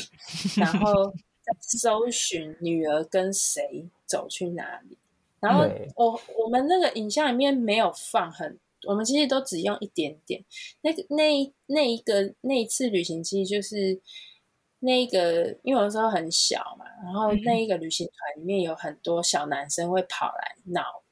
[0.56, 1.10] 然后
[1.42, 4.98] 在搜寻女儿跟谁走去哪里。
[5.40, 10.44] 然后我我们那个影像里面没有放很，我们其实都只用一点点。
[10.82, 14.00] 那个那那一个那一次旅行其实就是
[14.80, 21.02] 那一个，因为有时候很小嘛，然后那一个旅行团里面有很多小男生会跑来闹。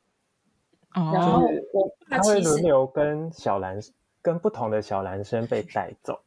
[0.94, 3.78] 然后我爸他会轮流跟小男
[4.20, 6.20] 跟不同的小男生被带走，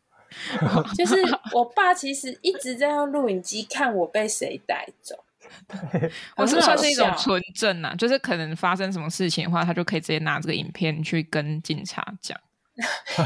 [0.97, 1.15] 就是
[1.53, 5.23] 我爸其实一直在用录影机看我被谁带走。
[5.67, 12.37] 对， 我是算是一种纯正呐，就是可能发生什么事情的话，他就可以直接拿这个影片去跟警察讲。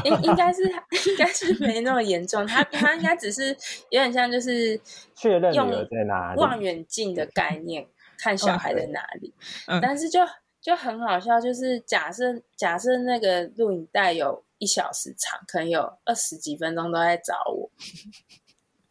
[0.04, 3.48] 应应该是应该是没那么严重，他他应该只是
[3.88, 4.78] 有点像就是
[5.16, 7.84] 确认用在哪里，望远镜的概念
[8.18, 9.32] 看小孩在哪里，
[9.66, 10.20] 嗯、但是就。
[10.60, 17.70] 就很好笑，就是假设假设那个录影带有一小时长，可能有二十几分钟都在找我。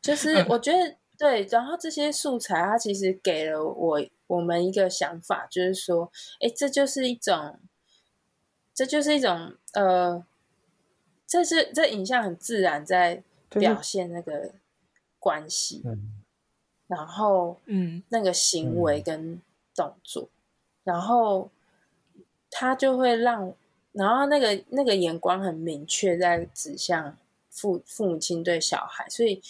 [0.02, 7.60] 就是我觉得对，然后这些素材它其实给了我我们一个想法，就是说，哎，这就是一种，
[8.74, 10.26] 这就是一种呃，
[11.28, 14.54] 这是这影像很自然在表现那个
[15.20, 16.24] 关系，嗯，
[16.88, 19.40] 然后嗯，那个行为跟
[19.76, 20.30] 动作，嗯、
[20.86, 21.52] 然后。
[22.52, 23.54] 他就会让，
[23.92, 27.16] 然后那个那个眼光很明确，在指向
[27.50, 29.42] 父父母亲对小孩，所以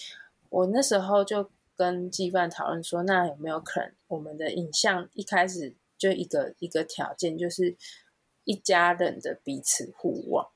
[0.49, 7.75] 我那时候就跟纪范讨论说，那有没有可能我们的影像一开始就一个一个条件，就是
[8.43, 10.49] 一家人的彼此互望，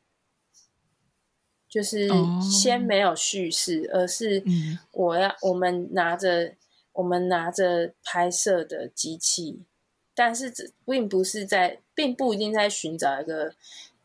[1.70, 2.10] 就是
[2.42, 4.44] 先没有叙事，而是
[4.92, 6.56] 我要我们拿着
[6.92, 9.64] 我们拿着拍摄的机器。
[10.16, 13.54] 但是这并不是在，并不一定在寻找一个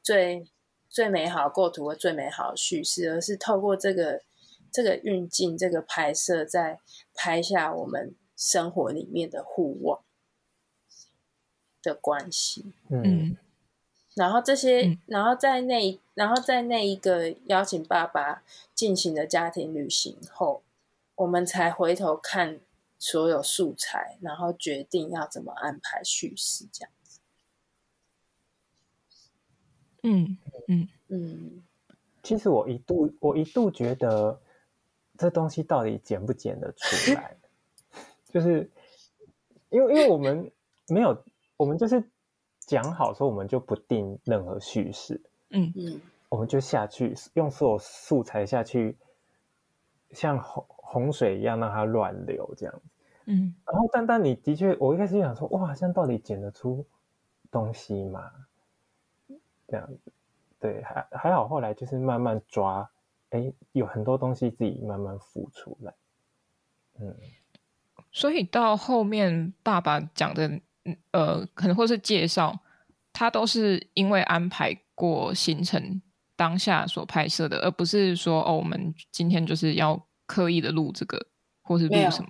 [0.02, 0.46] 最
[0.88, 4.22] 最美好构图和最美好的叙事，而是透过这个
[4.72, 6.80] 这个运镜、这个拍摄，在
[7.14, 10.00] 拍下我们生活里面的互望
[11.82, 12.72] 的关系。
[12.88, 13.36] 嗯，
[14.14, 18.42] 然后这些，嗯、然后在那，然后在那一个邀请爸爸
[18.74, 20.62] 进行的家庭旅行后，
[21.16, 22.60] 我们才回头看。
[22.98, 27.20] 所有素材，然后决定要怎么安排叙事，这样子。
[30.02, 31.62] 嗯嗯嗯。
[32.22, 34.40] 其实我一度，我一度觉得
[35.16, 37.36] 这东西到底剪不剪得出来？
[38.32, 38.70] 就是
[39.70, 40.50] 因为，因为我们
[40.88, 41.24] 没有，
[41.56, 42.02] 我们就是
[42.60, 45.22] 讲好说，我们就不定任何叙事。
[45.50, 46.00] 嗯嗯。
[46.28, 48.98] 我们就下去用所有素材下去，
[50.10, 50.66] 像红。
[50.90, 52.80] 洪水一样让它乱流，这样子。
[53.26, 56.86] 嗯，然后但但你的确，我一开始就想说，哇，这样到底剪得出
[57.50, 58.22] 东西吗？
[59.66, 60.10] 这样子，
[60.58, 62.88] 对，还还好，后来就是慢慢抓，
[63.28, 65.92] 哎，有很多东西自己慢慢浮出来。
[66.98, 67.14] 嗯，
[68.10, 70.58] 所以到后面爸爸讲的，
[71.10, 72.58] 呃，可能或是介绍，
[73.12, 76.00] 他都是因为安排过行程
[76.34, 80.07] 当下所拍摄的，而不是说哦，我们今天就是要。
[80.28, 81.26] 刻意的录这个，
[81.62, 82.28] 或是录什么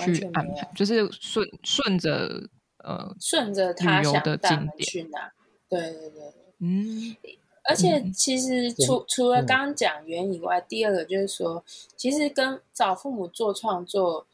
[0.00, 5.30] 去安排，就是顺顺着呃顺着他想的景点去哪。
[5.68, 7.16] 对对对，嗯。
[7.64, 11.62] 而且其实除、嗯、除了刚刚讲缘以外，嗯、第二个就是说，
[11.98, 14.26] 其实跟找父母做创作，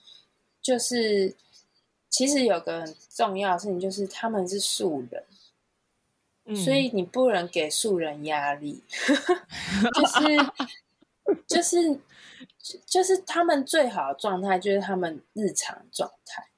[0.63, 1.35] 就是
[2.09, 5.25] 其实有个很重要的事情，就是他们是素人，
[6.45, 8.85] 嗯、所以你不能给素人压力，
[9.97, 11.99] 就 是 就是。
[12.87, 16.49] 就是他们最好的状态，就是他们日常状态。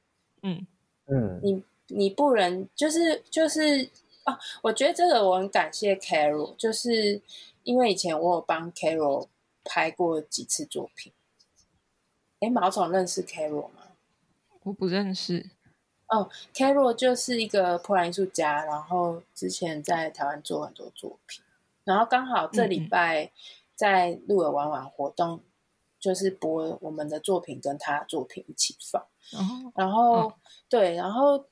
[0.43, 0.67] 嗯
[1.07, 3.89] 嗯，你你不能就是就是
[4.25, 7.21] 啊，我觉得这个我很感谢 Carol，就是
[7.63, 9.29] 因为以前我有帮 Carol
[9.65, 11.13] 拍过几次作品。
[12.41, 13.83] 哎，毛虫认识 Carol 吗？
[14.65, 15.51] 我不认识。
[16.09, 21.43] 哦，Carol 就是一个波兰艺术家，然后之前在台湾做很多作品，
[21.85, 23.33] 然后刚好这礼拜
[23.75, 25.41] 在鹿耳玩玩活动，嗯、
[25.99, 29.03] 就是播我们的作品跟他作品一起放。
[29.33, 30.35] 哦、然后、哦、
[30.69, 31.45] 对，然后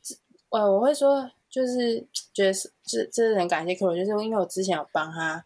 [0.51, 5.45] 呃，我会说就是觉得是这这是很感谢 Carol，就是因为我之前有帮他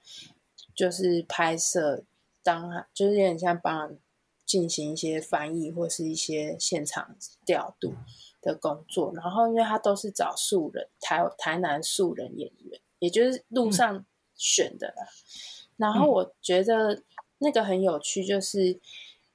[0.74, 2.04] 就是拍摄，
[2.42, 3.96] 当他就是有点像帮
[4.44, 7.94] 进行一些翻译或是一些现场调度。
[8.40, 14.06] 的工作，然后因为他都是找素人，台台南素人演员，也就是路上
[14.36, 15.02] 选的啦。
[15.02, 17.02] 嗯、然后我觉得
[17.38, 18.78] 那个很有趣，就是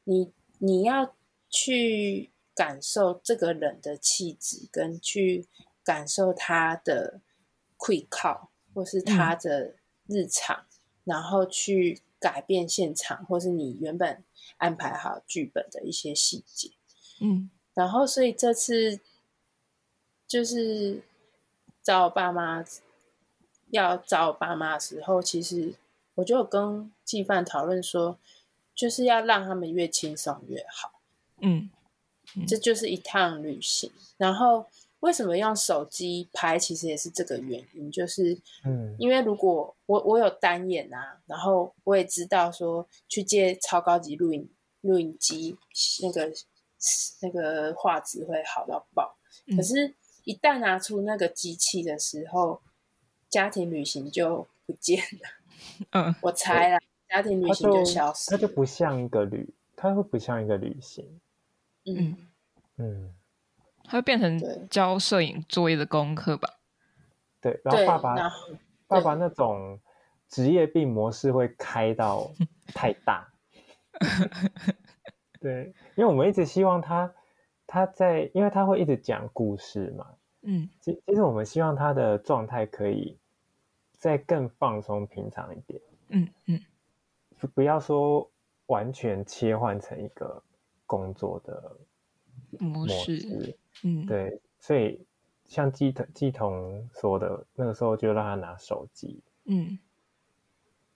[0.04, 1.16] 你你要
[1.50, 5.48] 去感受这个人的气质，跟去
[5.84, 7.22] 感受他的
[7.78, 9.76] 会靠，或是他的
[10.08, 10.68] 日常，嗯、
[11.06, 14.24] 然后去改变现场，或是你原本
[14.58, 16.72] 安排好剧本的一些细节，
[17.20, 17.50] 嗯。
[17.76, 19.00] 然后，所以这次
[20.28, 21.02] 就是
[21.82, 22.64] 找我爸妈，
[23.72, 25.74] 要找我爸妈的时候，其实
[26.16, 28.18] 我就有跟季范讨论说，
[28.74, 31.00] 就是要让他们越轻松越好。
[31.42, 31.70] 嗯，
[32.36, 33.92] 嗯，这就是一趟旅行。
[34.18, 34.66] 然后
[35.00, 44.50] 为什么用手机拍，其实也是这个原因，就是嗯，因为如果我我有单眼啊，然后我也知道说去借超高级录影
[44.82, 45.58] 录影机
[46.02, 46.32] 那个。
[47.22, 49.16] 那个画质会好到爆，
[49.48, 49.96] 嗯、可是，
[50.26, 52.62] 一旦拿出那个机器的时候，
[53.30, 55.30] 家庭旅行就不见了。
[55.92, 61.20] 嗯，我猜啦，家庭旅行就消失了，它就，它就不像一个旅，它会不像一个旅行。
[61.86, 62.18] 嗯。
[62.78, 63.14] 嗯，
[63.84, 66.50] 它会变成交摄影作业的功课吧？
[67.40, 68.16] 对，然后爸爸
[68.88, 69.80] 爸爸那种
[70.28, 72.32] 职业病模式会开到
[72.74, 73.32] 太大。
[75.40, 77.14] 对，因为我们一直希望他，
[77.68, 80.08] 他在，因为他会一直讲故事嘛，
[80.42, 83.20] 嗯，其其实我们希望他的状态可以
[84.04, 86.60] 再更放松、平常一点，嗯嗯，
[87.40, 88.30] 就不要说
[88.66, 90.44] 完全切换成一个
[90.86, 91.78] 工作的
[92.60, 95.06] 模式，嗯，对，所以
[95.46, 99.80] 像季彤季彤说的，那个时候就让他拿手机，嗯，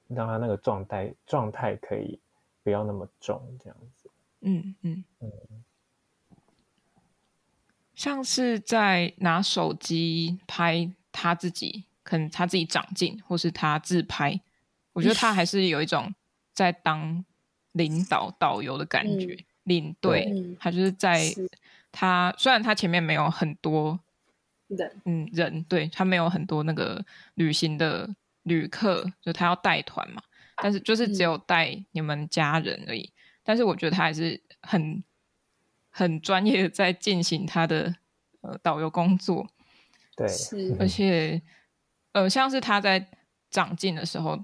[0.10, 2.20] 让他那个状态状态可以
[2.62, 4.12] 不要那么重，这样子。
[4.41, 5.04] 嗯嗯。
[5.22, 5.32] 嗯，
[7.96, 14.39] 像是在拿手机拍他自己，可能他自己长进，或是他自拍，
[14.93, 16.15] 我觉得他还是有一种
[16.54, 17.26] 在当
[17.74, 21.50] 领导导游的感觉，嗯、领队，嗯、他就是在是
[21.91, 24.00] 他虽然他前面没有很多
[24.67, 28.10] 人，嗯，人对他没有很多那个旅行的
[28.43, 30.22] 旅客，就他要带团嘛，
[30.63, 33.12] 但是就是只有带你们家人而已。
[33.43, 35.04] 但是我觉得他还是很
[35.89, 37.93] 很专业的在进行他的
[38.39, 39.46] 呃导游工作，
[40.15, 41.41] 对，是，而且
[42.13, 43.08] 呃像是他在
[43.52, 44.38] 长进的时候，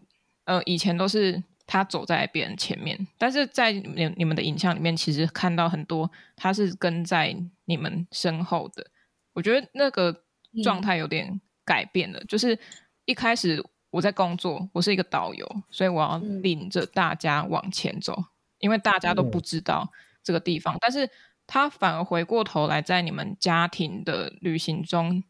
[0.45, 8.86] 呃以前都是他走在别人前面，但是在你你们的影像里面，其实看到很多他是跟在你们身后的，
[9.34, 10.23] 我觉得那个
[10.63, 12.58] 状态有点改变了，嗯、就是
[13.06, 18.13] 一开始我在工作，我是一个导游，所以我要领着大家往前走。
[18.17, 18.26] 嗯
[18.63, 19.91] 因为大家都不知道
[20.23, 21.10] 这个地方，嗯、但是
[21.45, 25.21] 他反而回过头来，在你们家庭的旅行中，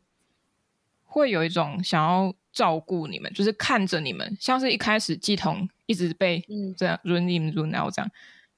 [1.13, 6.43] 会有一种想要照顾你们，就是看着你们，像是一开始季彤一直被
[6.75, 8.11] 这样 run in run out 这样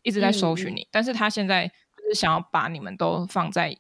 [0.04, 3.78] 一直在搜寻你，嗯、但是他现在就是想要把你们都放在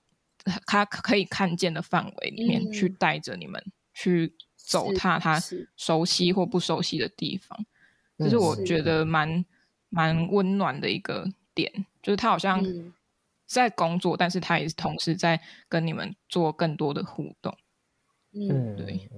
[0.65, 3.63] 他可以看见的范围里面，嗯、去带着你们
[3.93, 5.41] 去走踏他
[5.77, 7.65] 熟悉或不熟悉的地方，
[8.17, 9.45] 这是，是我觉得蛮。
[9.89, 11.71] 蛮温暖的一个点，
[12.01, 12.61] 就是他好像
[13.45, 17.55] 在工作，嗯、但是他也是同时在跟你们做更多的互动。
[18.35, 19.09] 嗯，对。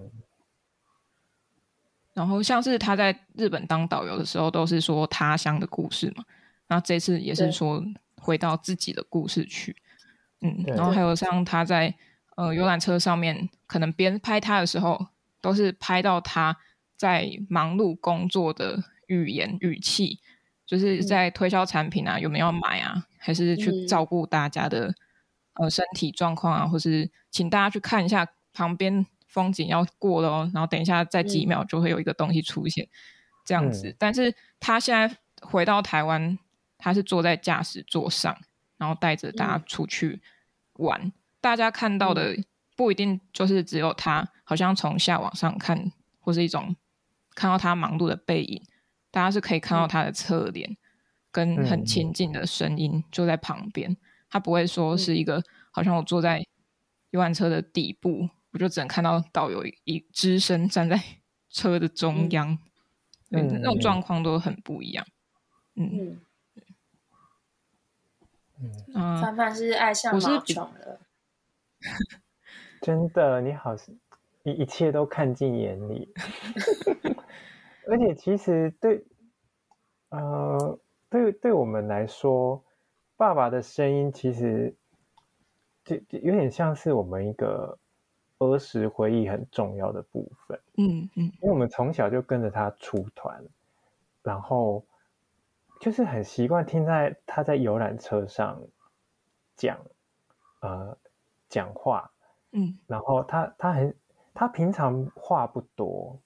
[2.13, 6.23] 然后像是他在日本当导游的时候，都是说他乡的故事嘛。
[6.67, 7.83] 然后这次也是说
[8.15, 9.75] 回到自己的故事去。
[10.41, 11.93] 嗯，然后还有像他在
[12.35, 15.07] 呃游览车上面，可能别人拍他的时候，
[15.41, 16.57] 都是拍到他
[16.95, 20.19] 在忙碌工作的语言语气。
[20.65, 23.05] 就是在推销产品啊，有没有买啊？
[23.17, 24.95] 还是去照顾大家的、嗯、
[25.63, 26.67] 呃身体状况啊？
[26.67, 28.27] 或是请大家去看一下
[28.57, 32.89] 旁边风景要过了哦，然后等一下再几秒就会有一个东西出现，嗯、
[33.45, 33.95] 这样子。
[33.99, 36.39] 但是他现在回到台湾，
[36.79, 38.35] 他是坐在驾驶座上，
[38.77, 40.19] 然后带着大家出去
[40.73, 40.99] 玩。
[40.99, 42.35] 嗯、大家看到的
[42.75, 46.75] 不一定就是只有他，好像从下往上看，或是一种
[47.35, 48.59] 看到他忙碌的背影，
[49.11, 50.77] 大家是可以看到他的侧脸，嗯、
[51.31, 53.95] 跟很亲近的声音就在旁边。
[54.31, 56.43] 他不会说是一个，好像我坐在
[57.11, 60.99] 游览车的底部，我就只能看到导游一只身站在
[61.49, 62.57] 车的中央，
[63.31, 65.05] 嗯、那种状况都很不一样。
[65.75, 66.21] 嗯嗯，
[68.93, 70.99] 嗯，范范是爱上毛虫了，
[72.81, 73.75] 真的，你好，
[74.43, 76.13] 一一切都看进眼里，
[77.87, 79.05] 而且其实对，
[80.09, 80.79] 呃，
[81.09, 82.63] 对，对我们来说。
[83.19, 84.75] 爸爸的声音其实
[85.83, 87.79] 就有点像是我们一个
[88.39, 90.59] 儿时回忆很重要的部分。
[90.77, 93.43] 嗯嗯，因为我们从小就跟着他出团，
[94.23, 94.83] 然后
[95.79, 98.61] 就是很习惯听在他在游览车上
[99.55, 99.77] 讲
[100.61, 100.97] 呃
[101.49, 102.11] 讲话。
[102.51, 103.95] 嗯，然后他他很
[104.33, 106.17] 他平常话不多，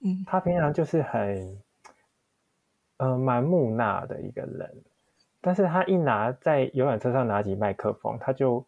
[0.00, 1.58] 嗯，他平常就是很
[2.98, 4.82] 呃蛮木讷的一个人。
[5.40, 8.66] 但是他一拿在游览车上拿起麦克风，他就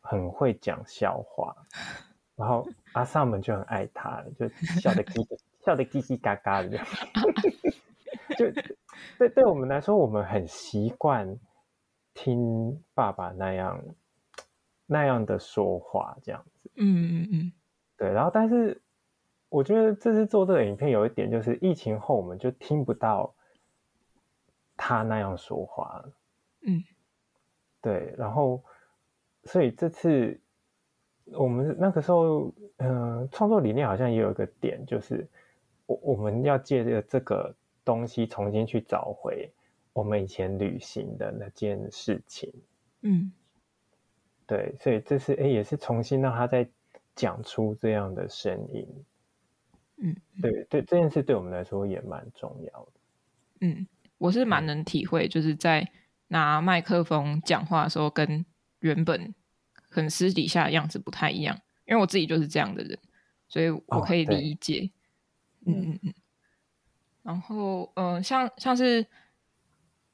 [0.00, 1.54] 很会讲笑话，
[2.36, 4.48] 然后 阿萨们就很爱他，就
[4.80, 5.26] 笑得叽
[5.64, 6.78] 笑得叽叽嘎嘎的，
[8.36, 8.50] 就
[9.18, 11.38] 对对我们来说，我们很习惯
[12.14, 13.82] 听爸爸那样
[14.86, 16.70] 那样的说话，这样子。
[16.76, 17.52] 嗯嗯嗯，
[17.96, 18.12] 对。
[18.12, 18.82] 然后，但是
[19.48, 23.34] 我觉得这次做这个影片有一点，就是疫情后我们就听不到。
[24.82, 26.12] 他那样说话了，
[26.66, 26.82] 嗯，
[27.82, 28.64] 对，然后，
[29.44, 30.38] 所以这次
[31.26, 35.26] 我们那个时候，嗯、呃，创作理念好像也有一个点，就是
[35.86, 39.50] 我我们要借着这个东西重新去找回
[39.92, 42.52] 我们以前旅行的那件事情，
[43.02, 43.32] 嗯，
[44.46, 46.68] 对，所以这次哎也是重新让他再
[47.14, 48.86] 讲出这样的声音，
[49.96, 52.92] 嗯，对对，这件事对我们来说也蛮重要的，
[53.60, 53.86] 嗯。
[54.20, 55.88] 我是蛮能体会，就是在
[56.28, 58.44] 拿麦克风讲话的时候，跟
[58.80, 59.34] 原本
[59.88, 61.58] 很私底下的样子不太一样。
[61.86, 62.98] 因为我自己就是这样的人，
[63.48, 64.90] 所以我可以理解。
[65.60, 66.14] 哦、嗯嗯嗯。
[67.22, 69.06] 然后，嗯、呃，像像是，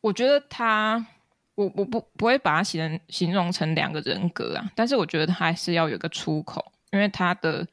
[0.00, 1.06] 我觉得他，
[1.54, 7.66] 我我不不会把他形容形容成两个人格啊，但是我觉得他还是要有个出口，因为他的，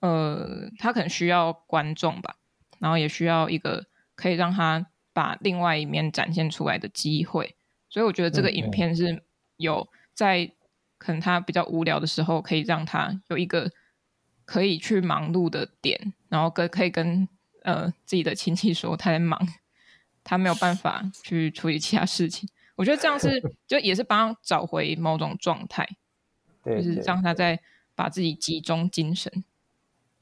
[0.00, 2.36] 呃，他可能需要观众吧，
[2.78, 4.86] 然后也需要一个可以让他。
[5.10, 7.56] 把另外一面展现出来的机会，
[7.90, 9.20] 所以我觉得这个影片是
[9.56, 9.88] 有
[10.18, 10.50] 在
[10.98, 13.70] 可能他比较无聊的时候，可以让他有一个
[14.44, 17.28] 可以去忙碌的点，然后跟可以跟
[17.62, 19.40] 呃自己的亲戚说他在忙，
[20.24, 22.48] 他没有办法去处理其他事情。
[22.74, 25.88] 我觉得这样是 就也是帮他找回某种状态，
[26.66, 27.60] 就是让他在
[27.94, 29.32] 把自己集中精神。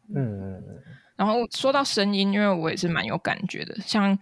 [0.09, 0.83] 嗯嗯嗯。
[1.17, 4.19] 然后说到声音，因为我也是蛮有感觉的，像。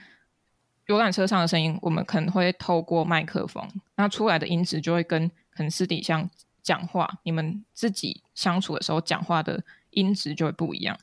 [0.87, 3.67] 游览车上的声音，我们可能会透过麦克风，
[3.97, 6.29] 那出来的音质就会跟可能私底下
[6.63, 10.99] 讲话，你们自己相处的时候讲话的音质就会不一样。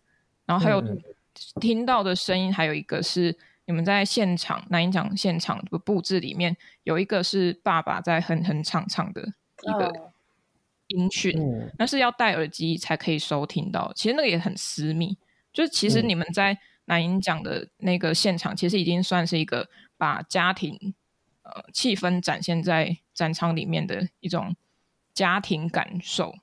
[0.45, 0.83] 然后还有
[1.59, 9.21] 听到的声音，还有一个是你们在现场南音讲现场的布置里面，有一个是爸爸在哼哼唱唱的
[9.63, 10.11] 一个
[10.87, 11.33] 音讯，
[11.79, 13.91] 那是要戴耳机才可以收听到。
[13.95, 15.17] 其实那个也很私密，
[15.53, 16.57] 就是其实你们在。
[16.85, 20.93] 南音讲的那个现场，其实已经算是一个把家庭
[21.43, 24.55] 呃气氛展现在展场里面的一种
[25.13, 26.35] 家庭感受，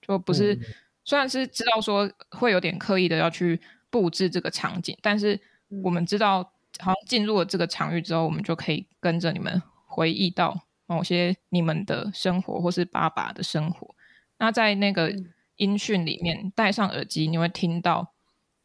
[0.00, 0.60] 就不是、嗯、
[1.04, 5.40] 虽然是知道说会有点刻意的要去布置这个场景，但是
[5.82, 6.42] 我们知道，
[6.78, 13.94] 好像进入了这个场域之后，我们就可以跟着你们回忆到某些你们的生活或是爸爸的生活。
[14.38, 15.14] 那在那个
[15.56, 18.12] 音讯里面，戴上耳机，你会听到。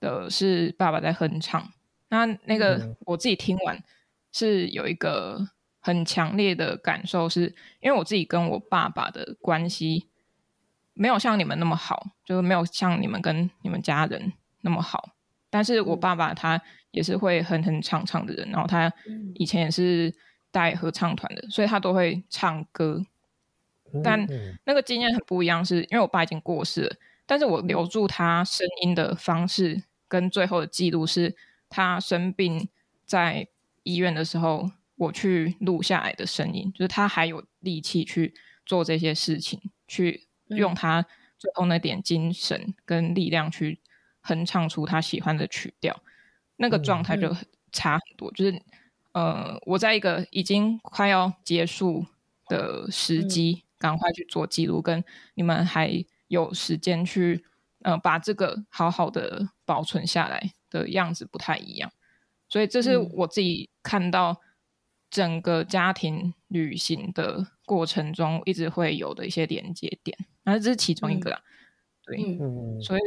[0.02, 1.74] 的是爸爸在哼唱，
[2.08, 3.84] 那那个我自己听完
[4.32, 5.50] 是有一个
[5.80, 10.08] 很强烈的感受是，是因为我自己跟我爸爸的关系
[10.94, 15.16] 没有像你们那么好，就是没有像你们跟你们家人那么好。
[15.50, 16.62] 但是我爸爸他
[16.92, 18.94] 也是会哼哼唱唱的人，然后他
[19.36, 20.14] 以前也是
[20.52, 23.04] 带合唱团的，所以他都会唱歌。
[24.04, 24.28] 但
[24.66, 29.84] 那个经验很不一样，是因为我爸已经过世了，但是我留住他声音的方式。
[30.10, 31.36] 跟最后的记录是
[31.70, 32.68] 他生病
[33.06, 33.48] 在
[33.84, 38.34] 医院的时候，我去录下来的声音，就是他还有力气去
[38.66, 41.06] 做这些事情，去用他
[41.38, 43.80] 最后那点精神跟力量去
[44.20, 46.04] 哼唱出他喜欢的曲调，
[46.58, 47.34] 那个状态就
[47.72, 48.30] 差很多。
[48.34, 48.62] 就是
[49.14, 52.06] 呃，我在一个已经快要结束
[52.48, 55.02] 的时机，赶快去做记录，跟
[55.36, 57.46] 你们还有时间去，
[57.84, 61.90] 呃，把这个好好的保存下来的样子不太一样。
[62.50, 64.42] 所以这是我自己看到
[65.10, 71.42] 整个家庭旅行的过程中一直会有的一些连接点，然后这是其中一个啦。
[72.04, 73.02] 对，嗯，所以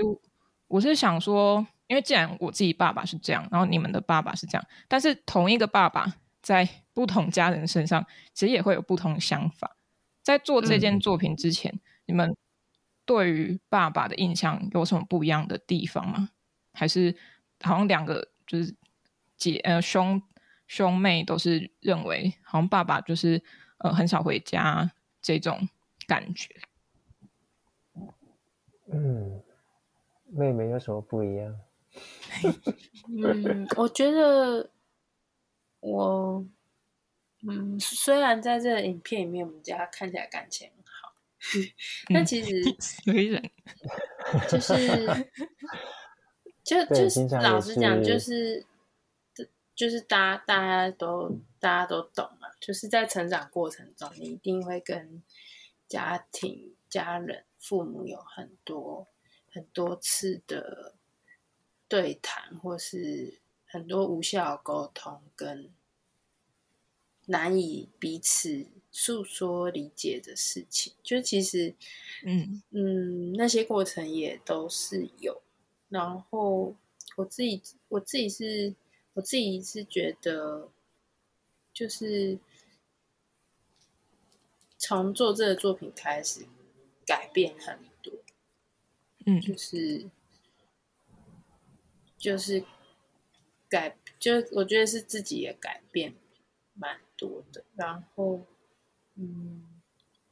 [0.69, 9.77] 我是想说，因为既然我自己爸爸是这样，然后你们的爸爸是这样，但是同一个爸爸在不同家人身上，其实也会有不同的想法。
[10.23, 12.37] 在做这件作品之前，嗯、你们
[13.05, 16.31] 对于爸爸的印象有什么不一样的地方吗？
[16.73, 17.17] 还是
[17.61, 18.75] 好像两个就是？
[19.39, 20.23] 姐呃兄
[20.75, 23.43] 兄妹都是认为好像爸爸就是
[23.77, 25.69] 呃很少回家这种
[26.07, 26.49] 感觉。
[28.91, 29.43] 嗯，
[30.31, 31.61] 妹妹有什么不一样？
[33.23, 34.71] 嗯，我觉得
[35.81, 36.43] 我
[37.47, 41.13] 嗯虽然在这个影片里面我们家看起来感情很好，
[42.15, 42.51] 但其实
[43.05, 43.51] 有一点
[44.49, 44.75] 就是
[46.65, 48.65] 就就是老实讲就是。
[49.75, 55.23] 就是大家大家都大家都懂嘛，就是在成长过程中，你一定会跟
[55.89, 59.09] 家庭、家人、父母有很多
[59.51, 60.95] 很多次的
[61.89, 65.73] 对谈，或是很多无效的沟通，跟
[67.27, 70.93] 难以彼此诉说理解的事情。
[71.03, 71.75] 就其实，
[72.25, 75.41] 嗯嗯，那些过程也都是有。
[75.89, 76.77] 然后
[77.17, 78.75] 我自己我自己是。
[79.15, 80.71] 我自己是觉得，
[81.73, 82.39] 就是
[84.79, 86.47] 从做这个作品开始，
[87.05, 88.13] 改变很多，
[89.27, 90.09] 嗯，就是
[92.17, 92.65] 就是
[93.69, 96.15] 改，就我觉得是自己也改变
[96.73, 97.65] 蛮多的。
[97.75, 98.41] 然后，
[99.17, 99.81] 嗯，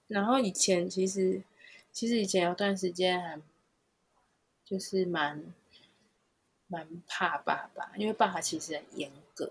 [0.07, 1.45] 然后以前其实
[1.93, 3.41] 其实以前有段时间还
[4.65, 5.53] 就是蛮。
[6.71, 9.45] 蛮怕爸爸，因为爸爸其实很严格。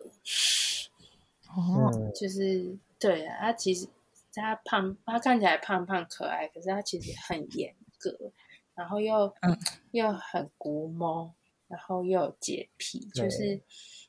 [1.49, 3.87] 哦，就是对啊，他其实
[4.33, 8.31] 他胖，他看起来胖胖可爱，可是他其实很严格，
[8.73, 9.59] 然后又、嗯、
[9.91, 11.35] 又很古摸，
[11.67, 13.61] 然后又有洁癖，就是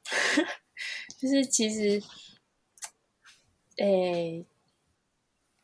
[1.19, 2.01] 就是其实，
[3.79, 4.47] 诶、欸，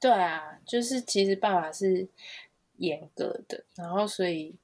[0.00, 2.08] 对啊，就是其实爸爸是
[2.78, 4.56] 严格的，然后所以。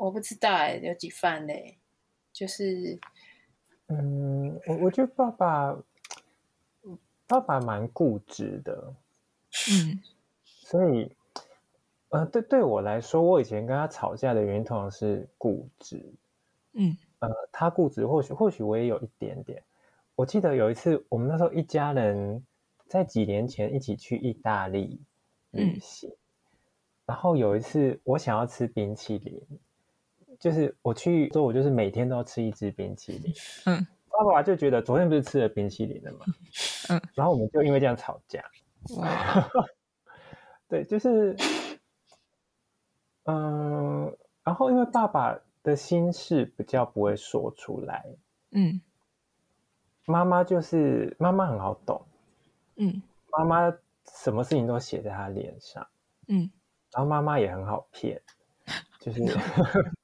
[0.00, 1.76] 我不知道哎，有几番嘞，
[2.32, 2.98] 就是，
[3.88, 5.76] 嗯，我我觉得爸爸，
[7.26, 8.94] 爸爸蛮固执的，
[9.70, 10.00] 嗯，
[10.42, 11.14] 所以，
[12.08, 16.02] 呃，对对我来说，我以前跟他吵架的原因通常是固执，
[16.72, 19.62] 嗯，呃，他固执，或许或许我也有一点点。
[20.14, 22.42] 我记得有一次，我们那时候一家人
[22.86, 24.98] 在几年前一起去意大利
[25.50, 26.16] 旅行，嗯，
[27.04, 29.46] 然后有一次我想要吃冰淇淋。
[30.40, 33.30] 就是我去之后，我就是每天都要吃一支冰淇淋。
[33.66, 36.20] 嗯，爸爸就觉得昨天不是吃了冰淇淋了吗？
[36.88, 38.42] 嗯，然后我们就因为这样吵架。
[38.96, 39.06] 哇，
[40.66, 41.36] 对，就是，
[43.24, 48.06] 嗯、呃，然后因为爸爸的心事比较不会说出来。
[48.52, 48.80] 嗯，
[50.06, 52.02] 妈妈就是妈妈很好懂。
[52.76, 53.02] 嗯，
[53.36, 53.70] 妈妈
[54.22, 55.86] 什么事情都写在她脸上。
[56.28, 56.50] 嗯，
[56.92, 58.22] 然后妈妈也很好骗，
[58.98, 59.20] 就是。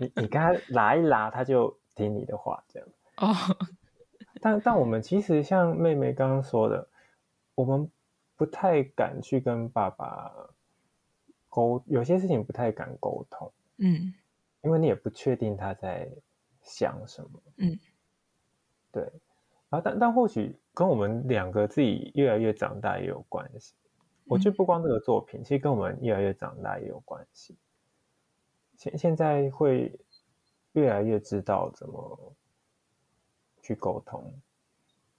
[0.00, 2.88] 你你跟他拉一拉，他就听你的话，这样。
[3.16, 3.34] 哦。
[4.40, 6.88] 但但我们其实像妹妹刚刚说的，
[7.54, 7.90] 我们
[8.36, 10.32] 不太敢去跟爸爸
[11.48, 13.52] 沟，有些事情不太敢沟通。
[13.78, 14.14] 嗯。
[14.62, 16.08] 因为你也不确定他在
[16.62, 17.30] 想什么。
[17.56, 17.78] 嗯。
[18.92, 19.02] 对。
[19.70, 23.74] 然后但但或许跟我们两个自己越来越长大也有关系。
[24.24, 27.56] 我觉得不光这个作品，其实跟我们越来越长大也有关系。
[28.78, 29.92] 现现在会
[30.72, 32.32] 越来越知道怎么
[33.60, 34.32] 去沟通，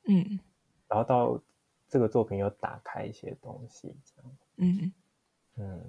[0.05, 0.39] 嗯，
[0.87, 1.39] 然后到
[1.89, 4.93] 这个作品又打开一些东西，这样，嗯
[5.57, 5.83] 嗯。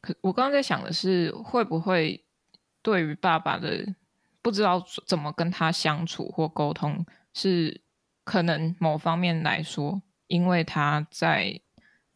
[0.00, 2.24] 可我刚刚在想的是，会不会
[2.82, 3.94] 对于爸爸的
[4.42, 7.80] 不知道怎么跟他相处或沟通，是
[8.24, 11.60] 可能某方面来说，因为他在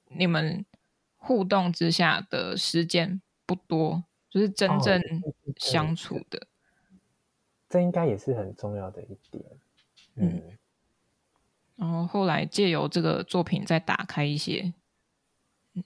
[0.09, 0.65] 你们
[1.17, 3.23] 互动之下的时间。
[3.51, 5.03] 不多，就是真正
[5.57, 6.47] 相处的，哦、
[7.69, 9.45] 这应该也是很重要的一点。
[10.15, 10.59] 嗯，嗯，
[11.75, 14.73] 然后后来借由这个作品再打开一些，
[15.75, 15.83] 嗯，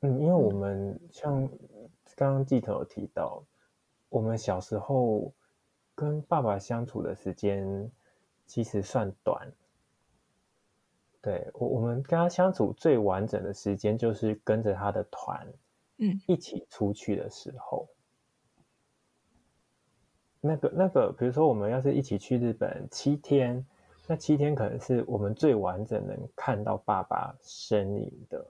[0.00, 1.46] 嗯，因为我们像
[2.16, 3.44] 刚刚记者有提到，
[4.08, 5.30] 我们小时候
[5.94, 7.90] 跟爸爸相处的时间
[8.46, 9.52] 其实算短，
[11.20, 15.46] 对我，我们跟他相处最完整的时间，就是跟着他的团，
[16.00, 17.88] 嗯，一起出去的时候。
[20.40, 23.64] 那个那个，比如说我们要是一起去日本七天，
[24.06, 28.46] 那七天可能是我们最完整能看到爸爸身影的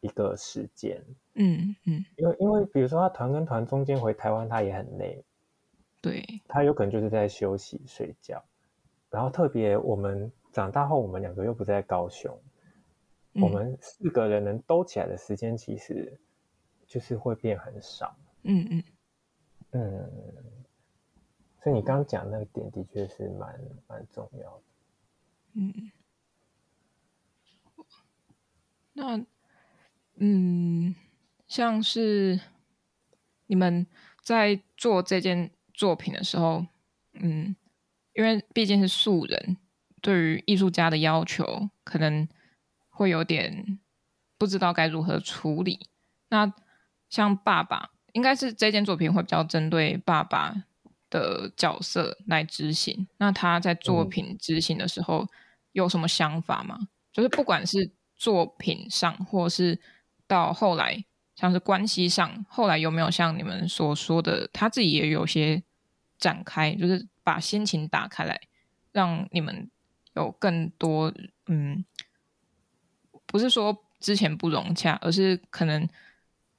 [0.00, 1.00] 一个时间。
[1.34, 5.24] 嗯嗯，因为因为比如说他团跟团中间回台湾，他也很累，
[6.02, 8.44] 对，他有可能就是在休息睡觉。
[9.08, 12.36] 然后特别我们长大后，我们两个又不在高雄，
[13.34, 16.18] 嗯、我们四个人能兜起来的时间，其实
[16.94, 18.16] 就是会变很少。
[18.44, 18.84] 嗯嗯
[19.72, 20.10] 嗯。
[21.60, 24.62] 所以你刚刚讲那个点的确是蛮蛮重要的。
[25.54, 25.90] 嗯，
[28.92, 29.26] 那
[30.16, 30.94] 嗯，
[31.48, 32.38] 像是
[33.46, 33.84] 你们
[34.22, 36.64] 在做这件作品的时候，
[37.14, 37.56] 嗯，
[38.12, 39.56] 因为毕竟是素人，
[40.00, 42.28] 对于艺术家的要求可能
[42.90, 43.80] 会有点
[44.38, 45.88] 不知道该如何处理。
[46.28, 46.54] 那
[47.14, 50.52] 像爸爸，应该是这件作品会比较针对爸爸
[51.10, 55.24] 的角色来执行，那他在作品执行的时候
[55.70, 56.76] 有什么想法吗？
[56.80, 59.80] 嗯、就是不管是作品上，或是
[60.26, 61.04] 到后来，
[61.36, 65.62] 像是关系上，后来有没有像你们所说的，他自己也有些
[66.18, 68.40] 展开，就是把心情打开来，
[68.90, 69.70] 让你们
[70.14, 71.14] 有更多，
[71.46, 71.84] 嗯，
[73.24, 75.88] 不是说之前不融洽，而是可能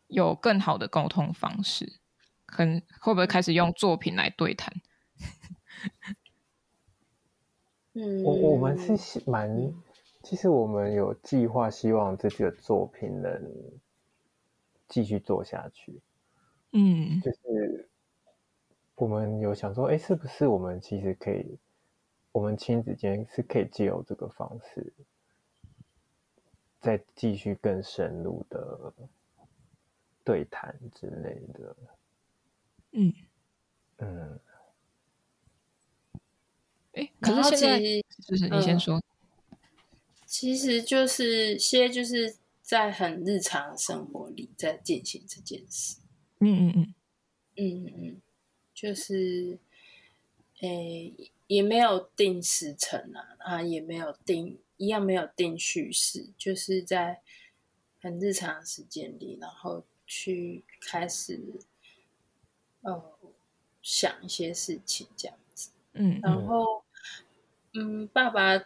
[0.08, 2.00] 有更好的沟通方式。
[2.46, 4.74] 可能会不会开始用作品来对谈？
[7.94, 9.74] 嗯，我我们是蛮，
[10.24, 13.52] 其实我们有计划，希望这个作品能
[14.88, 16.02] 继续做下去。
[16.72, 17.90] 嗯，就是
[18.96, 21.58] 我们有想说，哎，是不是我们其实可以，
[22.32, 24.94] 我们亲子间是可以借由这个方式，
[26.80, 28.94] 再继续更深入的
[30.26, 31.76] 对谈之类的。
[32.92, 33.14] 嗯。
[33.98, 34.40] 嗯，
[36.92, 37.80] 哎，可是现在
[38.28, 39.02] 就是你先说，
[40.26, 46.00] 其实就是现在就是在很日常的生活里在进行这件事。
[46.40, 46.96] 嗯嗯嗯。
[47.56, 48.22] 嗯嗯，
[48.74, 49.58] 就是，
[50.60, 51.14] 诶，
[51.48, 57.22] 也没有定时程啊，啊，也没有定一样没有定叙事，就是在
[58.02, 61.42] 很日常的时间里，然后去开始。
[62.82, 63.04] 呃，
[63.82, 66.84] 想一些事情这样子，嗯，然后，
[67.74, 68.64] 嗯，爸爸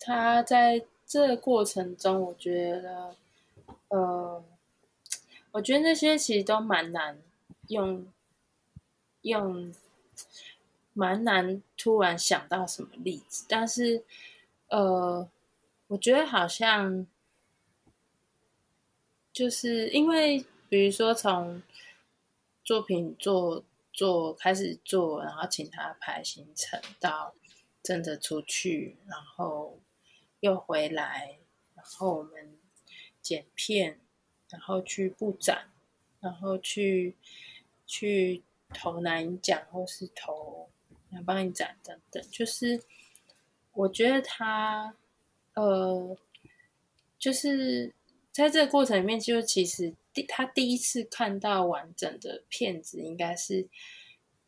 [0.00, 3.16] 他在这个过程中，我觉得，
[3.86, 4.44] 呃，
[5.52, 7.22] 我觉得那些其实都蛮难
[7.68, 8.04] 用，
[9.20, 9.72] 用
[10.92, 14.02] 蛮难突然想到什么例子，但是，
[14.70, 15.28] 呃，
[15.86, 17.06] 我觉得好像
[19.32, 21.60] 就是因为，比如说从。
[22.64, 27.34] 作品做做开始做，然后请他排行程，到
[27.82, 29.80] 真的出去，然后
[30.38, 31.40] 又回来，
[31.74, 32.56] 然后我们
[33.20, 33.98] 剪片，
[34.48, 35.72] 然后去布展，
[36.20, 37.16] 然后去
[37.84, 40.70] 去投南奖或是投
[41.10, 42.80] 南方影展等等，就是
[43.72, 44.94] 我觉得他
[45.54, 46.16] 呃，
[47.18, 47.92] 就是
[48.30, 49.96] 在这个过程里面，就其实。
[50.12, 53.68] 第他第一次看到完整的片子，应该是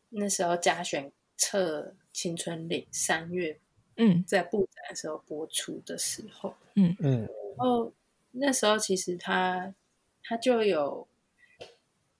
[0.09, 1.81] 那时候嘉选测
[2.13, 3.59] 《青春岭》三月，
[3.97, 6.95] 嗯，在布展的时候播出的时候，嗯。
[6.99, 7.91] 嗯，然后
[8.31, 9.73] 那时候其实他
[10.23, 11.07] 他就有，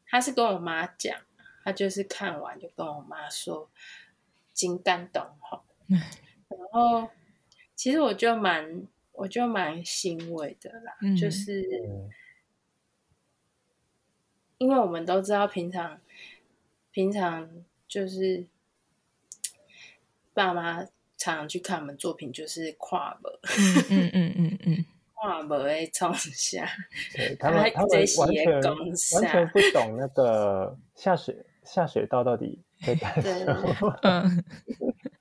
[0.08, 1.16] 他是跟我妈讲，
[1.64, 3.70] 他就是看完就跟我妈说，
[4.54, 7.10] 金丹懂哈，然后
[7.76, 11.64] 其实我就蛮我就蛮欣慰的啦，嗯、就是。
[14.58, 16.00] 因为我们都知道，平常
[16.92, 17.50] 平常
[17.88, 18.46] 就是
[20.34, 20.84] 爸妈
[21.18, 23.34] 常常去看我们作品，就是跨门，
[23.90, 26.66] 嗯嗯嗯嗯 跨门的冲下，
[27.16, 34.00] 对他们他们完全完全不懂那个下水下水道到底在干 什么。
[34.04, 34.44] 嗯，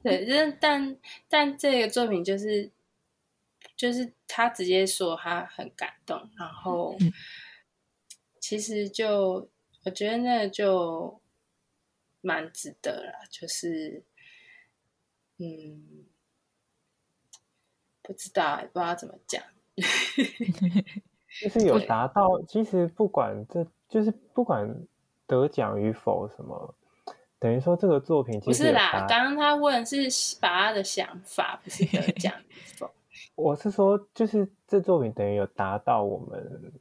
[0.02, 0.96] 对，就是但
[1.28, 2.70] 但这个作品就是
[3.76, 6.96] 就是他直接说他很感动，然后。
[8.44, 9.48] 嗯其实就
[9.86, 11.18] 我觉得那就
[12.20, 14.02] 蛮值得啦，就是
[15.38, 16.04] 嗯，
[18.02, 19.42] 不知道也不知道怎么讲，
[21.40, 22.42] 就是有达到。
[22.46, 24.68] 其实不管这就是不管
[25.26, 26.74] 得奖与否，什么
[27.38, 29.06] 等于说这个作品其实不是啦。
[29.08, 30.06] 刚刚他问是
[30.38, 32.90] 把他的想法，不是得奖与否。
[33.36, 36.72] 我是说，就是这作品等于有达到我们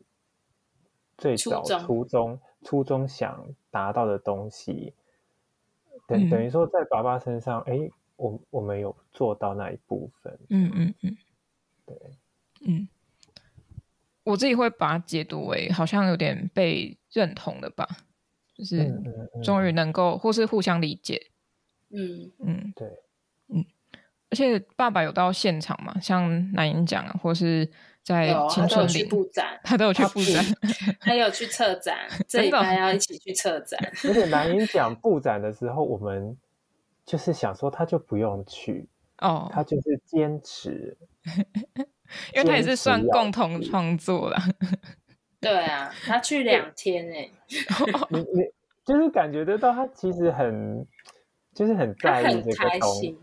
[1.24, 4.94] 最早初中初中想达到的东西，
[6.06, 10.38] 等等于说在爸爸身上，哎、嗯，我我们有做到那一部分。
[10.50, 11.18] 嗯嗯嗯，
[11.86, 11.98] 对，
[12.68, 12.88] 嗯，
[14.24, 17.88] 我自己会把它解读为好像有点被认同了吧，
[18.54, 18.92] 就是
[19.42, 21.28] 终于能够或是互相理解。
[21.90, 22.88] 嗯嗯，对，
[23.48, 23.66] 嗯。
[24.30, 26.00] 而且爸爸有到现场嘛？
[26.00, 27.70] 像南英讲啊，或是
[28.04, 29.08] 在青春里，
[29.64, 30.46] 他都有去布展，
[31.00, 33.80] 他有去策展， 这礼拜要一起去策展。
[34.04, 36.38] 而且南瀛奖布展的时候，我们
[37.06, 38.88] 就是想说，他就不用去
[39.20, 40.98] 哦，他就是坚持，
[42.36, 44.44] 因为他也是算共同创作啦。
[45.40, 47.30] 对啊，他去两天哎，
[48.10, 48.44] 你你
[48.86, 50.86] 就是感觉得到他其实很，
[51.54, 53.18] 就是很在意这个东西。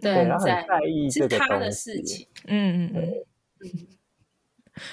[0.00, 3.86] 对，然后很在意这个是他的事情，嗯嗯嗯，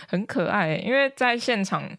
[0.08, 1.90] 很可爱，因为在现场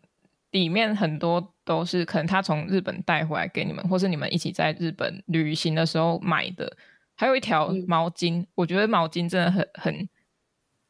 [0.50, 6.76] 里面很多都是可能他从日本带回来给你们，或是你们一起在日本旅行的时候买的，
[7.16, 10.08] 还有一条毛巾，嗯、我觉得毛巾真的很很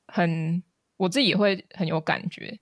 [0.06, 0.62] 很，
[0.96, 2.58] 我自己也会很有感觉，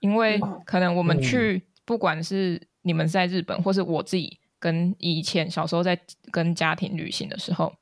[0.00, 5.98] 因为可能我们去，不管是你们在日本，或是我自己跟以前小时候在
[6.30, 7.74] 跟家庭旅行的时候。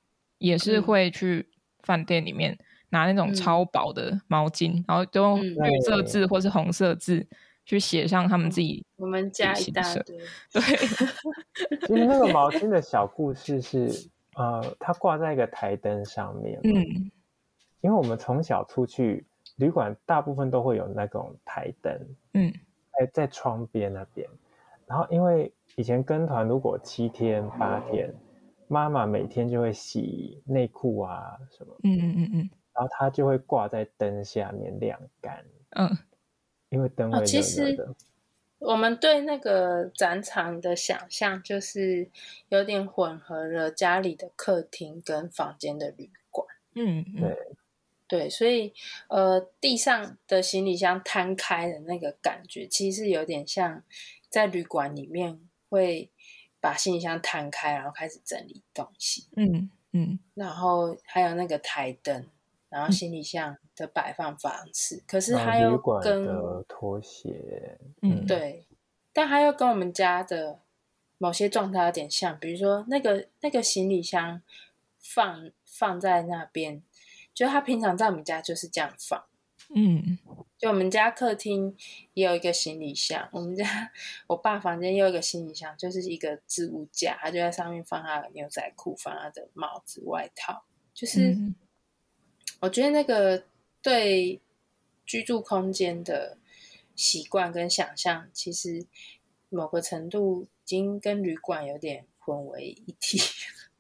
[0.42, 1.50] 也是会去
[1.82, 2.58] 饭店里面
[2.90, 7.26] 拿那种超薄的毛巾，嗯、然后就用绿色字或是红色字
[7.64, 8.84] 去写上他们自己。
[8.96, 10.18] 我们家一大堆。
[10.52, 10.60] 对，
[11.86, 13.88] 其实那个毛巾的小故事是，
[14.34, 16.60] 呃，它挂在一个台灯上面。
[16.64, 16.74] 嗯，
[17.80, 19.24] 因为我们从小出去
[19.56, 21.98] 旅馆，大部分都会有那种台灯。
[22.34, 22.52] 嗯，
[22.98, 24.28] 在在窗边那边，
[24.86, 28.08] 然后因为以前跟团如果七天八天。
[28.08, 28.14] 嗯
[28.72, 32.50] 妈妈每天就会洗内裤啊什么，嗯嗯嗯嗯，
[32.80, 35.44] 然后它就会挂在灯下面晾干，
[35.76, 35.98] 嗯，
[36.70, 37.26] 因为灯会热热的。
[37.26, 37.88] 其实
[38.58, 42.08] 我们对那个展场的想象就是
[42.48, 47.36] 有点混合了家里的客厅跟房间的旅馆，嗯，对
[48.08, 48.72] 对，所以
[49.08, 53.82] 呃，地上的行李箱摊开的那个感觉，其实有点像
[54.30, 56.10] 在旅馆里面会。
[56.62, 59.26] 把行李箱摊开，然后开始整理东西。
[59.34, 62.26] 嗯嗯，然后还有那个台灯，
[62.70, 66.26] 然后行李箱的摆放方式，嗯、可是它又跟
[66.66, 68.64] 拖鞋，嗯，对，
[69.12, 70.60] 但它又跟我们家的
[71.18, 74.40] 某些状态有点像，比如说那个那个行李箱
[74.98, 76.82] 放放在那边，
[77.34, 79.24] 就他平常在我们家就是这样放。
[79.74, 80.18] 嗯，
[80.58, 81.76] 就我们家客厅
[82.14, 83.92] 也有一个行李箱，我们家
[84.26, 90.64] 我爸房间也有一个行李箱，就是一个置物架，他就在上面放他的牛仔裤，放他的帽子、外套。
[90.92, 91.36] 就是
[92.60, 93.44] 我觉得那个
[93.82, 94.40] 对
[95.04, 96.38] 居住空间的
[96.94, 98.86] 习惯跟想象，其实
[99.48, 103.18] 某个程度已经跟旅馆有点混为一体。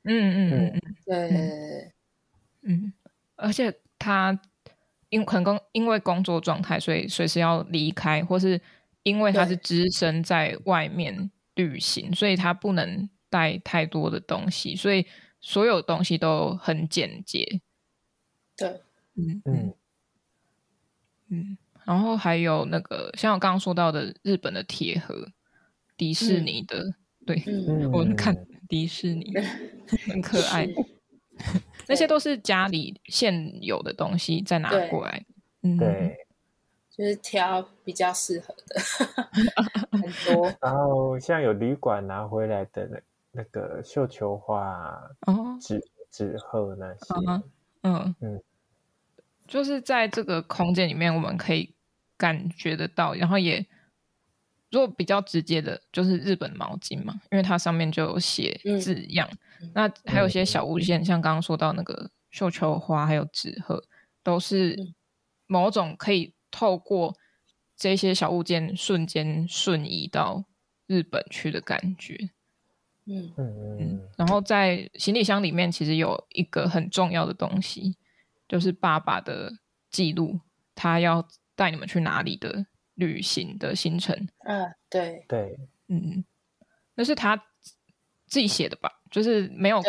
[0.02, 1.92] 嗯嗯嗯嗯，对，
[2.62, 2.92] 嗯，
[3.36, 4.40] 而且他。
[5.12, 8.60] 因可能因为工作状态，所以随时要离开，或是
[9.02, 15.04] 因为他是只身在外面旅行，所以他不能带太多的东西，所以
[15.40, 17.60] 所有东西都很简洁。
[18.60, 18.80] 对，
[19.16, 19.74] 嗯嗯。
[21.32, 25.28] 嗯，然后还有那个像我刚刚说到的日本的铁盒，
[25.96, 26.94] 迪士尼的，嗯、
[27.24, 28.36] 对，嗯、我们看
[28.68, 29.44] 迪士尼、嗯、
[30.10, 30.68] 很可爱。
[31.88, 35.24] 那些都是家里现有的东西再拿过来，
[35.62, 36.16] 嗯、对，
[36.90, 38.80] 就是挑比较适合的。
[39.90, 40.52] 很多。
[40.60, 43.00] 然后像有旅馆拿回来的那
[43.32, 45.80] 那个绣球花、哦，纸
[46.10, 47.42] 纸鹤那些，嗯
[47.82, 48.42] 嗯，嗯，
[49.50, 51.74] 就是在这个空间里面，我们可以
[52.16, 53.66] 感觉得到，然后也
[54.70, 59.28] 如果比较直接的，就是日本毛巾嘛，因为它上面就有写字样。
[59.32, 63.84] 嗯那还有一些小物件，嗯、像刚刚说到那个绣球花，还有纸鹤，
[64.22, 64.74] 都是
[65.46, 67.14] 某种可以透过
[67.76, 70.46] 这些小物件瞬间瞬移到
[70.86, 72.30] 日本去的感觉。
[73.04, 74.08] 嗯嗯嗯。
[74.16, 77.96] 然后在行李箱里面，其实有一个很重要的东西，
[78.50, 79.52] 就是爸爸的
[79.92, 80.40] 记录，
[80.74, 81.24] 他要
[81.54, 84.28] 带你们去哪里的旅行的行程。
[84.40, 86.24] 嗯，对对，嗯，
[86.96, 87.36] 那是他
[88.26, 88.90] 自己写的吧？
[89.08, 89.80] 就是没有，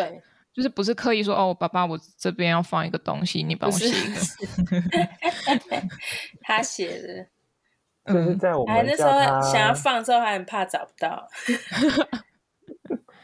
[0.54, 4.22] 就是不是刻意说哦，爸爸，我这边要放一个东西，你帮我写一个。
[6.42, 7.26] 他写的，
[8.14, 9.10] 就是在我们那时候
[9.52, 11.28] 想要放的时候，还很怕找不到。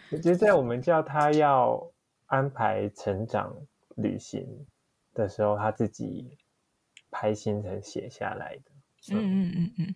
[0.10, 1.92] 我觉得在我们叫他要
[2.26, 3.56] 安排成长
[3.98, 4.66] 旅行
[5.18, 6.38] 的时候，他自己
[7.12, 8.72] 拍行程写下来的。
[9.12, 9.96] 嗯嗯嗯嗯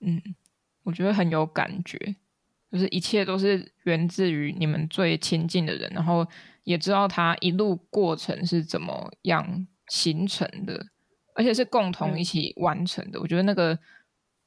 [0.00, 0.34] 嗯，
[0.82, 2.16] 我觉得很有感觉，
[2.70, 6.26] 就是一切都是源自于你们最亲近的人，然后
[6.64, 10.86] 也知道他一路过程是怎么样形成的，
[11.34, 13.18] 而且是共同一起完成的。
[13.18, 13.78] 嗯、我觉得那个，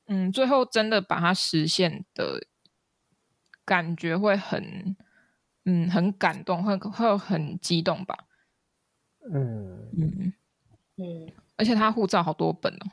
[0.06, 2.46] 嗯，最后真的把它实现的
[3.66, 4.96] 感觉会很，
[5.66, 8.28] 嗯，很感动，会会很激动吧。
[9.32, 10.34] 嗯嗯
[10.98, 12.92] 嗯，而且他护照好多本哦。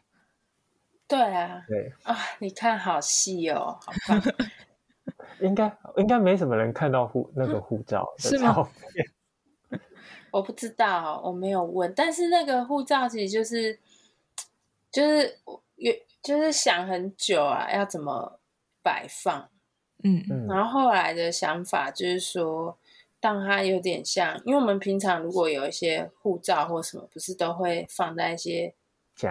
[1.09, 4.23] 对啊，对啊，你看好细哦，好棒。
[5.41, 9.81] 应该应该没什么人看到护那个护照的照片。
[10.33, 11.93] 我不知道，我没有问。
[11.95, 13.79] 但是那个护照其实就是
[14.91, 15.39] 就是
[15.77, 18.41] 有就是想很久啊，要怎么
[18.83, 19.49] 摆放。
[20.03, 20.47] 嗯嗯。
[20.49, 22.77] 然后后来的想法就是说，
[23.27, 28.73] 当它有点像，因为我们平常如果有一些护照或什么，不是都会放在一些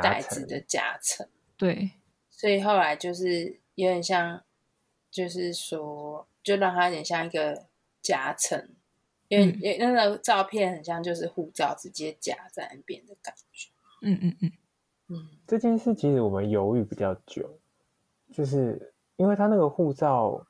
[0.01, 1.25] 袋子的夹层。
[1.55, 1.91] 对，
[2.29, 4.43] 所以后来就是有点像，
[5.09, 7.67] 就是说，就让它有点像一个
[8.01, 8.67] 夹层，
[9.29, 13.69] 因为、嗯、那个照片很像就是护照直接夹在那边的感觉。
[14.01, 14.51] 嗯嗯嗯
[15.07, 17.49] 嗯，这件事其实我们犹豫比较久，
[18.33, 20.45] 就是因为他那个护照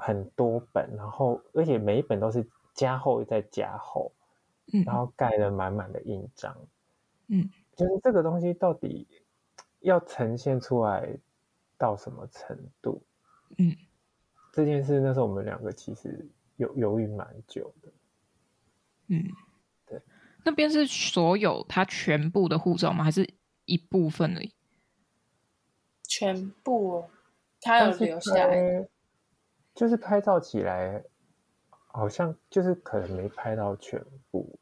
[0.00, 4.10] 很多本，然后而且每一本都是加厚再加厚，
[4.72, 6.56] 嗯，然后盖了满满的印章，
[7.28, 9.06] 嗯，就是这个东西到底。
[9.82, 11.08] 要呈现出来
[11.78, 13.02] 到什么程度？
[13.56, 13.74] 嗯，
[14.52, 17.88] 这件事那时候我们两个其实犹犹豫蛮久的。
[19.06, 19.24] 嗯，
[19.86, 19.98] 对，
[20.44, 23.02] 那边是所有他全部的护照吗？
[23.02, 23.26] 还是
[23.64, 24.52] 一部分而已？
[26.02, 27.10] 全部哦，
[27.62, 28.86] 他有留下来，
[29.74, 31.02] 就是拍照起来
[31.70, 34.58] 好像就是可能没拍到全部。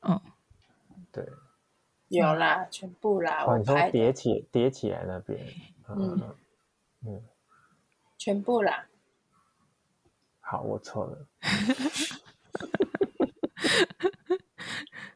[0.00, 0.20] 嗯，
[1.10, 1.26] 对。
[2.08, 5.40] 有啦，全部啦，哦、我拍叠起叠起来那边，
[5.88, 6.36] 嗯嗯，
[7.06, 7.22] 嗯
[8.18, 8.86] 全部啦。
[10.40, 11.26] 好，我错了。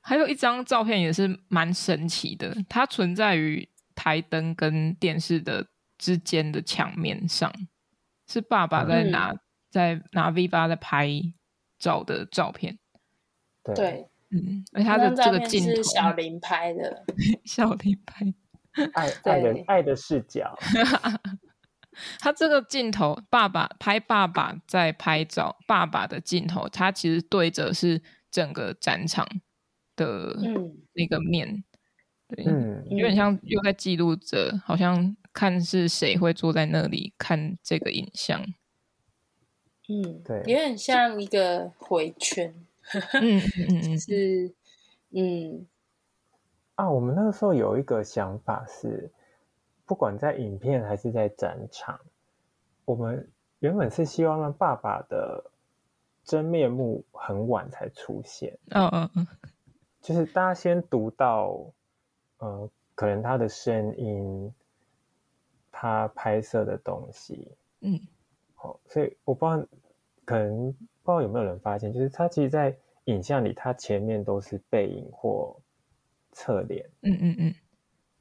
[0.01, 5.67] 还有一张照片也是蛮神奇的，它存在于台灯跟电视的
[5.99, 7.53] 之间的墙面上，
[8.27, 11.09] 是爸爸在拿、嗯、在拿 V 八在拍
[11.79, 12.79] 照的照片。
[13.75, 14.09] 对。
[14.31, 17.05] 嗯，而且他的这个镜头是小林拍的，
[17.47, 18.27] 小林拍，
[18.93, 20.53] 爱爱的爱的视角。
[22.19, 29.25] 他这个镜头，爸爸拍爸爸在拍照，爸爸的镜头，他其实对着是整个展场
[29.95, 30.37] 的
[30.93, 31.65] 那个面，嗯、
[32.35, 38.43] 对，嗯，有点像又在记录着，好像看是谁会坐在那里看这个影像。
[39.87, 42.55] 嗯，对，有点像一个回圈。
[43.21, 44.55] 嗯嗯嗯，是，
[45.11, 45.67] 嗯，
[46.77, 49.11] 啊，我们那个时候有一个想法是，
[49.85, 52.01] 不管在影片还是在展场，
[52.87, 55.51] 我们原本是希望让爸爸的
[56.25, 58.59] 真面目很晚才出现。
[58.71, 59.27] 嗯嗯嗯，
[60.01, 61.71] 就是大家先读到，
[62.39, 64.51] 呃，可能他的声音，
[65.79, 68.01] 他拍摄的东西，嗯，
[68.55, 69.67] 好，所以我不知道，
[70.25, 70.75] 可能。
[71.03, 75.57] 不知道有没有人发现，就是他其实，在影像里，他前面都是背影或
[76.33, 77.55] 侧脸，嗯嗯嗯，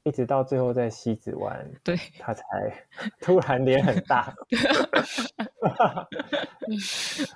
[0.04, 2.44] 一直到最后在西子湾， 对，他才
[3.20, 4.32] 突然脸很大，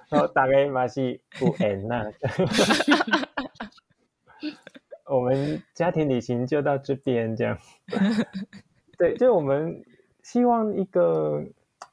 [0.08, 2.12] 然后打开马戏不 N 那，
[5.06, 7.58] 我们家庭旅行就到这边这样，
[8.96, 9.82] 对，就我们
[10.30, 11.44] 希望一个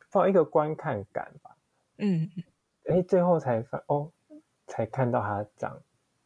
[0.09, 1.57] 放一个观看感吧，
[1.97, 2.29] 嗯。
[2.85, 4.11] 哎，最后才发哦，
[4.67, 5.81] 才看到他长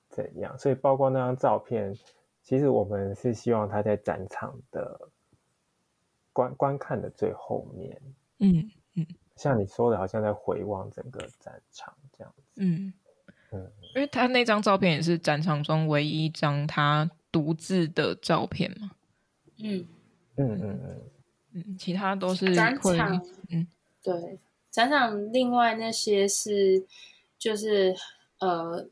[0.09, 0.59] 怎样。
[0.59, 1.97] 所以包括那张照片，
[2.43, 5.09] 其实我们是希望他在展场的
[6.33, 8.01] 观观看的最后面。
[8.39, 9.07] 嗯嗯，
[9.37, 12.43] 像你说的，好像在回望整个展场这样子。
[12.57, 12.93] 嗯
[13.53, 18.91] 嗯，因为他那张照片也是展场中唯一一张他独自的照片嘛。
[19.63, 19.87] 嗯
[20.35, 21.01] 嗯嗯嗯
[21.53, 23.21] 嗯，其他都是展场。
[23.49, 23.67] 嗯，
[24.01, 24.39] 对。
[24.69, 26.85] 展场另外那些是，
[27.37, 27.93] 就是
[28.39, 28.87] 呃，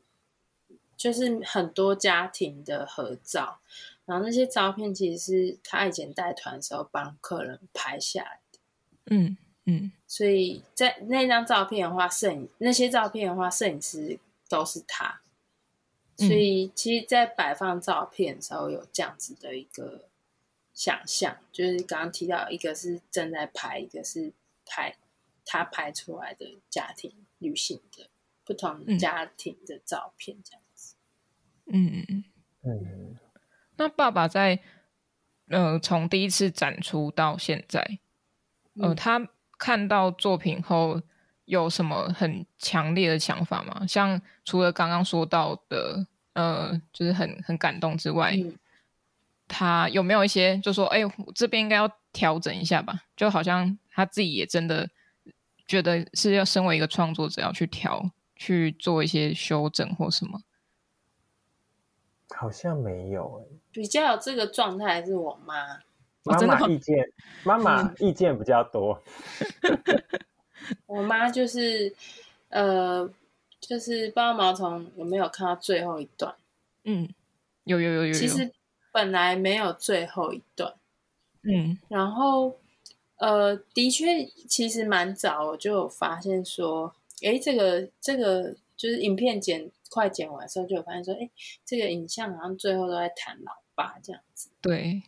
[0.94, 3.60] 就是很多家庭的合照，
[4.04, 8.58] 然后那些照片其实是他以前带团的时候帮客人拍下来的。
[9.06, 14.18] 嗯嗯，所以在那张照片的话，摄影那些照片的话，摄影师
[14.50, 15.22] 都是他。
[16.18, 20.02] 所以其实，在摆放照片的时候，有这样子的一个
[20.80, 24.32] 想象，就是刚刚提到，一个是正在拍，一个是
[24.64, 24.96] 拍。
[25.44, 28.08] 他拍出来的家庭旅行的
[28.46, 30.94] 不同家庭的照片，这样子。
[31.66, 32.24] 嗯嗯
[32.62, 33.16] 嗯。
[33.76, 34.60] 那爸爸在
[35.48, 37.98] 呃，从第一次展出到现在，
[38.80, 39.28] 呃，他
[39.58, 41.02] 看到作品后
[41.44, 43.86] 有什么很强烈的想法吗？
[43.86, 48.56] 像除了刚刚说到的，呃，就是很很感动之外，嗯、
[49.50, 51.00] 他有没有一些就说，哎，
[51.34, 53.02] 这边应该要调整一下吧？
[53.14, 54.88] 就好像他自己也真的
[55.66, 58.10] 觉得是要身为一个创作者要去调。
[58.42, 60.40] 去做一些修整或什么，
[62.30, 63.60] 好像没有诶、欸。
[63.70, 65.78] 比较有这个状态是我妈，
[66.24, 67.12] 妈妈意见，
[67.44, 69.02] 妈妈意见比较多。
[70.88, 71.94] 我妈就是，
[72.48, 73.06] 呃，
[73.60, 76.34] 就是不知道毛虫有没有看到最后一段？
[76.84, 77.06] 嗯，
[77.64, 78.12] 有有有有有。
[78.14, 78.50] 其实
[78.92, 80.74] 本来没有最后一段，
[81.42, 82.56] 嗯，然后，
[83.16, 86.94] 呃，的确，其实蛮早我就有发现说。
[87.22, 91.28] 哎，这个这个就是影片剪快剪完的时候，就有发现说，哎，
[91.66, 94.48] 这个影像好像最后都在谈老爸这样子。
[94.62, 95.02] 对。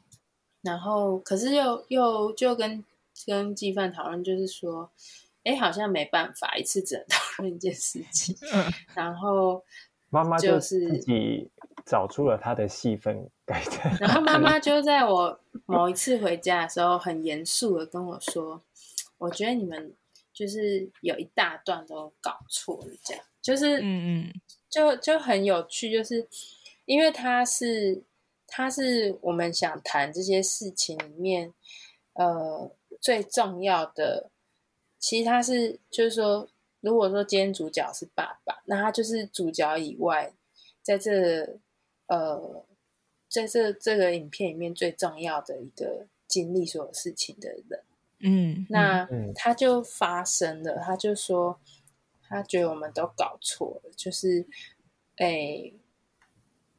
[0.60, 2.84] 然后，可是又又就跟
[3.24, 4.90] 跟鸡饭讨论，就是说，
[5.44, 8.36] 哎，好像没办法一次只能 讨论一件事情。
[8.52, 8.70] 嗯。
[8.94, 9.64] 然后
[10.10, 11.48] 妈妈就是自己
[11.84, 13.96] 找出了他的戏份改的。
[14.00, 18.62] 然后妈妈就在我某一次回家的时候，很严肃的跟我说
[19.18, 19.94] ：“我觉得你们。”
[20.34, 23.82] 就是有一大段都搞错了，这样就是，嗯
[24.24, 26.26] 嗯，就就很有趣，就是
[26.86, 28.02] 因为他是
[28.46, 31.52] 他是我们想谈这些事情里面，
[32.14, 34.30] 呃，最重要的，
[34.98, 36.48] 其实他是就是说，
[36.80, 40.32] 如果说今天主角是爸爸，那他就是主角以外，
[40.80, 41.58] 在这
[42.12, 42.66] 呃，
[43.26, 47.82] 在这这个影片里面最重要的一个经历所有事情的人。
[48.20, 51.58] 嗯，那他就发生了，他就说，
[52.28, 54.46] 他觉得我们都搞错了，就是，
[55.16, 55.74] 哎、欸，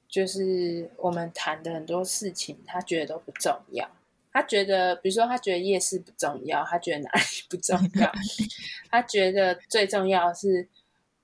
[0.07, 3.89] 就是我们谈的很多事情，他觉得都不重要。
[4.31, 8.11] 他觉得，比如说，他觉得夜市不重要，他觉得哪里不重要？
[8.89, 10.69] 他觉得最重要的是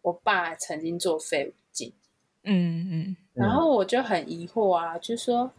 [0.02, 1.94] 我爸曾经做废物金。
[2.44, 5.52] 嗯嗯，然后我就很疑惑啊，就说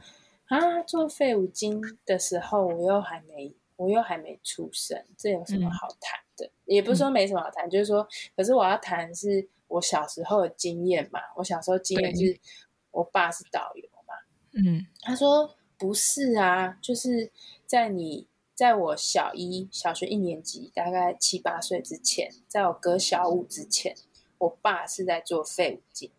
[0.47, 3.55] 啊，做废五金的时候，我又还没。
[3.77, 6.45] 我又还没出生，这有什么好谈的？
[6.45, 8.07] 嗯、也不是说没什么好谈，嗯、就是说，
[8.37, 11.19] 可是我要谈是我小时候的经验嘛。
[11.35, 12.39] 我小时候经验是
[12.91, 14.15] 我爸是导游嘛。
[14.53, 17.33] 嗯，他说不是啊，就是
[17.65, 23.97] 在你在我小一小学一年级，大概七八岁之前，在我哥小五之前，
[24.37, 26.11] 我爸是在做废五金，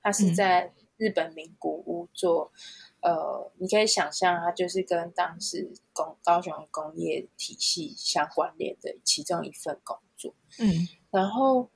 [0.00, 2.52] 他是在日本名古屋做。
[3.00, 10.34] 呃，你可以想象，它就是跟当时工高雄工业体系相关联的其中一份工作。
[10.58, 11.70] 嗯，然后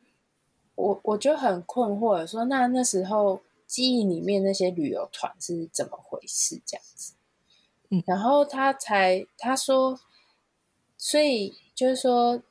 [0.75, 6.61] 我我就很困惑，说那那时候记忆里面那些旅游团是怎么回事？
[6.66, 7.14] 这样子。
[7.91, 10.01] 嗯，然后他才他说，
[10.99, 12.43] 所以就是说，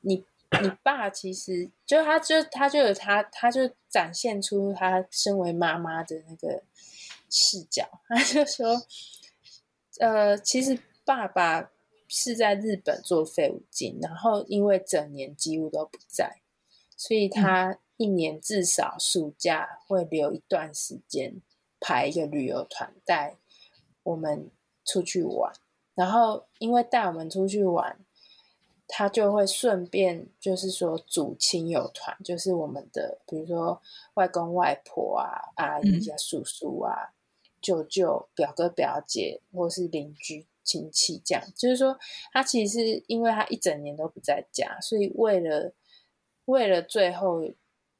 [0.00, 0.24] 你
[0.62, 6.62] 你爸其实就他就他就有他他就展现出他身为妈妈的那个。
[7.36, 8.80] 视角，他就说，
[9.98, 11.68] 呃，其实爸爸
[12.06, 16.42] 是在日本做废物金，然后因为整年几乎都不在，
[16.96, 21.42] 所以他一年至少暑假会留一段时间
[21.80, 23.36] 排一个旅游团带
[24.04, 24.48] 我们
[24.84, 25.52] 出去玩，
[25.96, 27.98] 然后因为带我们出去玩，
[28.86, 33.80] 他就会顺便就是说组亲友团，就是我们的比如说
[34.14, 37.12] 外公外婆啊、阿姨啊、叔叔啊。
[37.64, 41.98] 舅舅、表哥、表姐，或是邻居亲戚，这样就是说，
[42.30, 45.72] 他其实是因为他一整年都不在家，所以为了
[46.44, 47.42] 为了最后，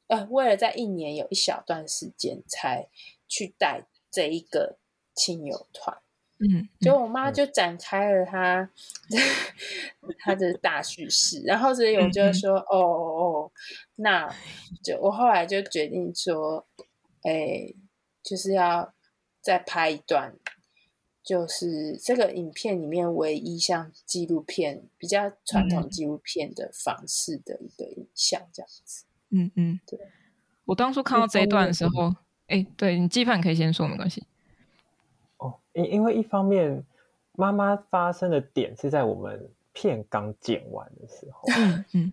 [0.08, 2.90] 呃，为了在一年有一小段时间才
[3.26, 4.76] 去带这一个
[5.14, 5.96] 亲友团。
[6.38, 8.70] 嗯，就我妈就展开了她
[10.20, 13.52] 她的大叙事，然后所以我就说，嗯、哦哦，
[13.96, 14.28] 那
[14.82, 16.66] 就我后来就决定说，
[17.22, 17.72] 哎，
[18.22, 18.92] 就是要。
[19.44, 20.38] 再拍一段，
[21.22, 29.04] 就是这个影片里面唯一像纪录片比较传统纪录片的方式的一个影像，这样子。
[29.28, 30.00] 嗯嗯，对。
[30.64, 32.08] 我当初看到这一段的时候，
[32.46, 34.24] 哎、欸，对你鸡饭可以先说没关系。
[35.74, 36.84] 哦，因因为一方面
[37.32, 42.12] 妈妈发生的点是在我们片刚剪完的时候，嗯嗯，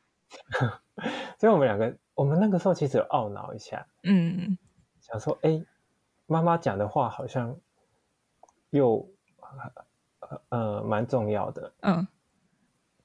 [1.39, 4.57] 所以我们两个，我们那个时候其实有懊恼一下，嗯嗯，
[4.99, 5.65] 想说，哎、欸。
[6.27, 7.53] 妈妈讲的话好像
[8.69, 9.05] 又
[10.47, 12.07] 呃蛮重要的，嗯，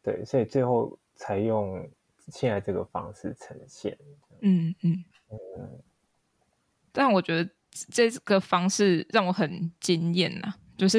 [0.00, 1.90] 对，所以最后才用
[2.28, 3.98] 现在这个方式呈现，
[4.42, 5.82] 嗯嗯嗯。
[6.92, 7.50] 但我觉得
[7.91, 10.99] 这个方式让我很惊艳呐，就是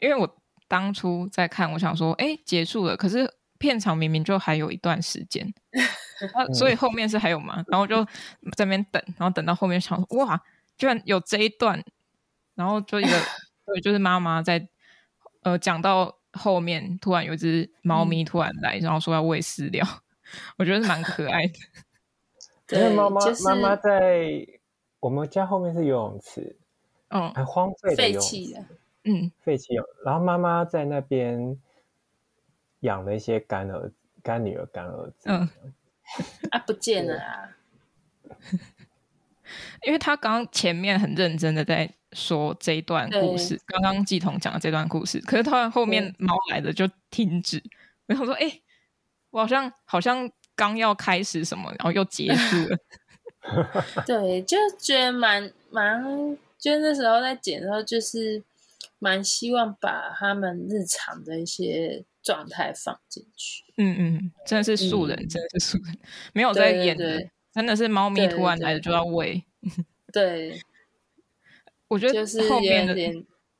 [0.00, 0.36] 因为我
[0.68, 5.52] 当初在看，我想说，哎，结束了，可是片场明明就还有一段时间，
[6.34, 7.64] 啊，所以后面是还有吗？
[7.68, 8.04] 然后就
[8.56, 10.40] 在那边等，然后等到后面想说，哇，
[10.78, 11.82] 居然有这一段，
[12.54, 13.10] 然后就一个
[13.66, 14.68] 对，就是妈妈在
[15.42, 19.86] 呃讲到后面，突然有一只猫咪突然来，然后说要喂饲料，
[20.56, 21.54] 我觉得是蛮可爱的。
[22.72, 24.46] 因为妈妈妈妈在
[25.00, 26.56] 我们家后面是游泳池，
[27.08, 28.66] 嗯，很荒废的游泳池，
[29.04, 29.84] 嗯，废弃了。
[30.04, 31.58] 然后妈妈在那边
[32.80, 33.90] 养了一些干儿、
[34.22, 35.48] 干女儿、干儿子，嗯，
[36.50, 37.56] 啊，不见了啊！
[39.82, 47.62] 因为他刚刚前面很认真的在说这一段故事，刚刚季彤讲的这段故事，可是突然后面猫来了就停止。
[48.06, 48.62] 然后说：“哎、欸，
[49.30, 52.76] 我好像好像。”刚要开始什么，然后又结束了。
[54.06, 56.02] 对，就觉得蛮蛮，
[56.58, 58.42] 就那时候在剪的时候，就是
[58.98, 63.64] 蛮希望把他们日常的一些状态放进去。
[63.76, 65.98] 嗯嗯，真的是素人，嗯、真的是素人，
[66.34, 69.42] 没有在演的，对对对，真的是猫咪突然来了就要喂。
[70.12, 70.60] 对，
[71.88, 73.12] 我觉得就是后面的，对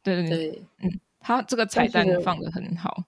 [0.03, 3.05] 对对，对，嗯，他这个彩蛋放的很好。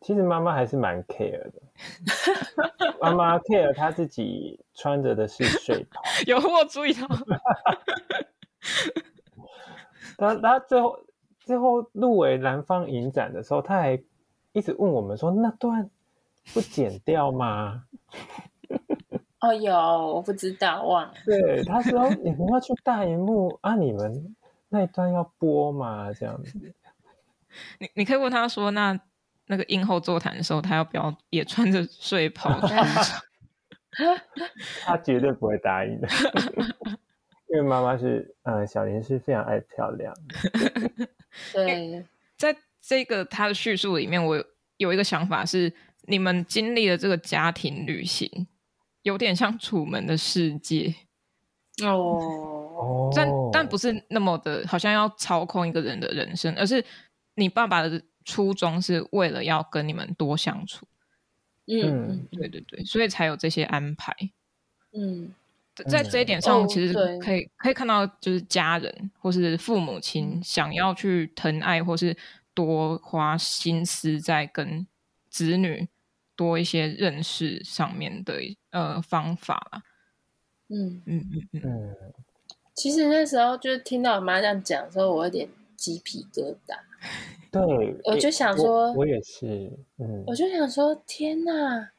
[0.00, 1.62] 其实妈妈还是蛮 care 的，
[3.00, 7.06] 妈妈 care 她自己穿着的是睡袍， 有我注意到。
[10.16, 10.98] 他他最后
[11.40, 14.00] 最后入围南方影展的时候，他还
[14.52, 15.90] 一直问我们说：“那段
[16.52, 17.84] 不剪掉吗？”
[19.40, 21.12] 哦，有，我不知道，忘了。
[21.26, 24.34] 对，他说：“你们要去大荧幕啊，你们
[24.68, 26.58] 那一段要播吗？”这样子，
[27.78, 28.98] 你你可以问他说：“那。”
[29.46, 32.50] 那个映后座谈的时候，他要不要也穿着睡袍？
[34.84, 36.08] 他绝对不会答应的，
[37.48, 41.08] 因为妈妈是，嗯，小林是非常爱漂亮的。
[41.52, 42.04] 对，
[42.36, 44.44] 在这个他的叙述里面，我
[44.78, 45.72] 有一个想法是，
[46.08, 48.48] 你们经历了这个家庭旅行，
[49.02, 50.92] 有点像楚门的世界
[51.84, 56.84] 哦，但但不是那么的，好像要操控一个人的人生，而是
[57.36, 58.02] 你爸爸的。
[58.24, 60.86] 初衷是为了要跟你们多相处，
[61.66, 64.14] 嗯，对对对，所以才有这些安排，
[64.92, 65.32] 嗯，
[65.88, 72.16] 在这一点上，其实可以可以看到，就是家人或是父母亲想要去疼爱或是
[72.54, 74.86] 多花心思在跟
[75.28, 75.88] 子女
[76.36, 79.82] 多一些认识上面的呃方法啦，
[80.68, 81.02] 嗯。
[81.06, 81.94] 嗯嗯嗯，
[82.74, 86.78] 其实那时候就是听到我妈这样讲的时候，我有点鸡皮疙瘩。
[87.52, 87.62] 对，
[88.04, 91.92] 我就想说，我，我也是，嗯，我就想说，天哪，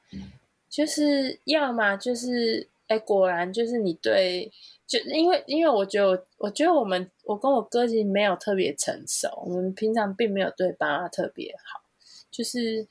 [0.69, 4.51] 就是要么就是，哎，果然就是你对，
[4.85, 11.81] 就因为因为我觉得我，我觉得我们，我跟我哥其实没有特别成熟，我们平常并没有对爸妈特别好，
[12.29, 12.87] 就是，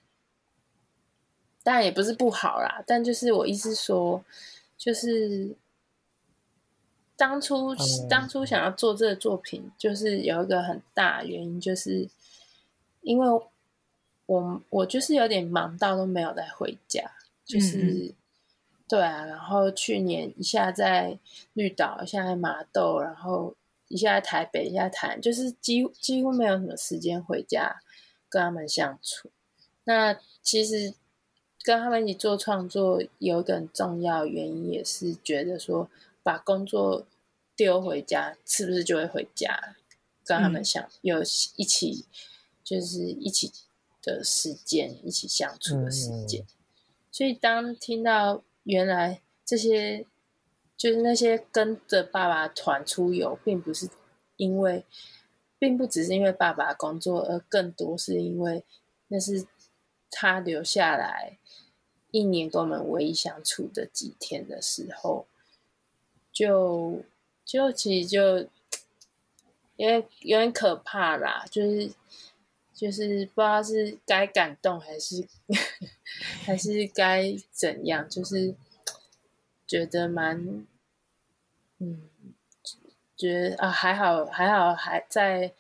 [1.62, 4.24] 当然也不是不好啦，但就是我意思说，
[4.78, 5.54] 就是。
[7.16, 7.74] 当初
[8.11, 12.08] 当初想要做这个作品，就是有一个很大原因，就是
[13.03, 13.41] 因为
[14.26, 17.12] 我我就是有点忙到都没有再回家，
[17.45, 18.12] 就是
[18.88, 21.16] 对啊，然后去年一下在
[21.53, 23.54] 绿岛，一下在麻豆，然后
[23.86, 27.80] 一下在台北，一下在台南，就是几乎几乎没有什么时间回家
[28.28, 29.30] 跟他们相处。
[29.84, 30.92] 那其实
[31.62, 35.88] 跟他们一起做创作，有一个很重要原因，也是觉得说。
[36.25, 37.07] 把工作
[37.55, 39.76] 丢回家，是不是就会回家
[40.25, 41.21] 跟他们相、嗯、有
[41.57, 42.07] 一起，
[42.64, 43.53] 就是一起
[44.03, 46.42] 的时间，一起相处的时间。
[46.42, 46.46] 嗯、
[47.13, 50.07] 所以当听到原来这些，
[50.76, 53.88] 就是那些跟着爸爸团出游，并不是
[54.37, 54.87] 因为，
[55.59, 58.64] 并不只是因为爸爸工作，而更多是因为
[59.09, 59.46] 那是
[60.11, 61.38] 他留下来
[62.11, 65.26] 一年跟我们唯一相处的几天的时候。
[66.34, 67.02] 就
[67.44, 68.48] 就其实就
[69.76, 71.92] 因为有点可怕啦，就是
[72.74, 75.26] 就是不知道是该感动还是
[76.44, 78.54] 还是该怎样，就是
[79.66, 80.66] 觉得蛮
[81.78, 82.02] 嗯，
[83.16, 85.52] 觉得啊还好还好还在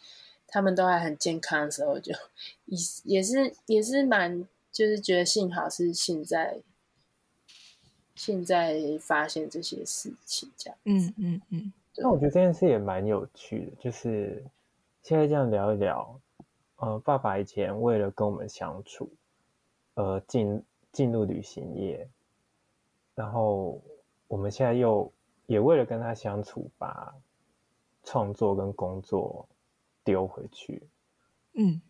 [0.48, 2.12] 他们都还很健康的时候就，
[2.66, 6.58] 也也是也是蛮就是觉得幸好是现在。
[8.14, 11.72] 现在发现这些事情，这样，嗯嗯嗯。
[11.96, 14.44] 那我觉得这件事也蛮有趣的，就是
[15.02, 16.20] 现在这样聊一聊，
[16.76, 19.08] 呃，爸爸以前为了跟我们相处，
[19.94, 22.08] 呃，进进入旅行业，
[23.14, 23.80] 然后
[24.26, 25.12] 我们现在又
[25.46, 27.14] 也为了跟他相处，把
[28.02, 29.46] 创作跟工作
[30.02, 30.82] 丢回去，
[31.52, 31.80] 嗯，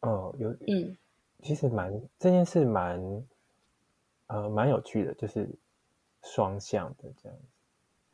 [0.00, 0.96] 哦，有，嗯，
[1.42, 3.00] 其实蛮这件事蛮，
[4.28, 5.48] 呃，蛮有趣的，就是
[6.22, 7.44] 双向的这样子。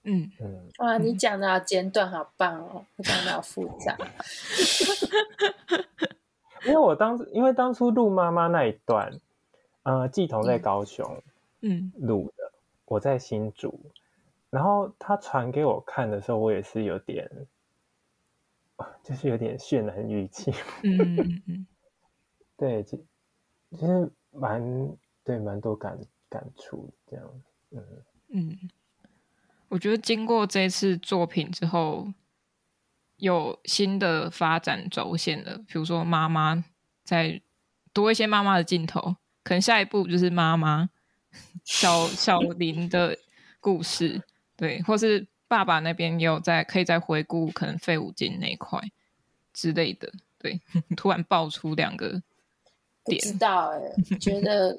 [0.05, 0.31] 嗯。
[0.41, 3.97] 嗯，哇，你讲的好简短，好棒哦，不讲的好复杂。
[6.65, 9.19] 因为我当时，因为当初录妈妈那一段，
[9.83, 11.21] 呃，季彤在高雄，
[11.61, 13.81] 嗯，录的，嗯、我在新竹，
[14.49, 17.29] 然后他传给我看的时候，我也是有点，
[19.03, 20.53] 就是有点渲染语气，
[20.85, 21.67] 嗯嗯嗯，
[22.57, 23.05] 对，其
[23.73, 24.63] 其实蛮
[25.25, 27.85] 对，蛮多感感触这样，嗯
[28.29, 28.59] 嗯。
[29.69, 32.13] 我觉得经过这次作品之后，
[33.17, 35.57] 有新的发展轴线了。
[35.67, 36.63] 比如说，妈妈
[37.05, 37.41] 在
[37.93, 40.91] 多一些妈妈的镜头，可能下一步就是妈妈
[41.65, 43.17] 小小林的
[43.61, 44.23] 故事，
[44.57, 48.79] 对，或是爸爸那边也有在可以再回顾可能废五金那一块
[49.55, 50.13] 之类的。
[50.37, 50.61] 对，
[50.97, 52.23] 突然爆出两个
[53.05, 54.79] 点，不知道哎、欸，觉得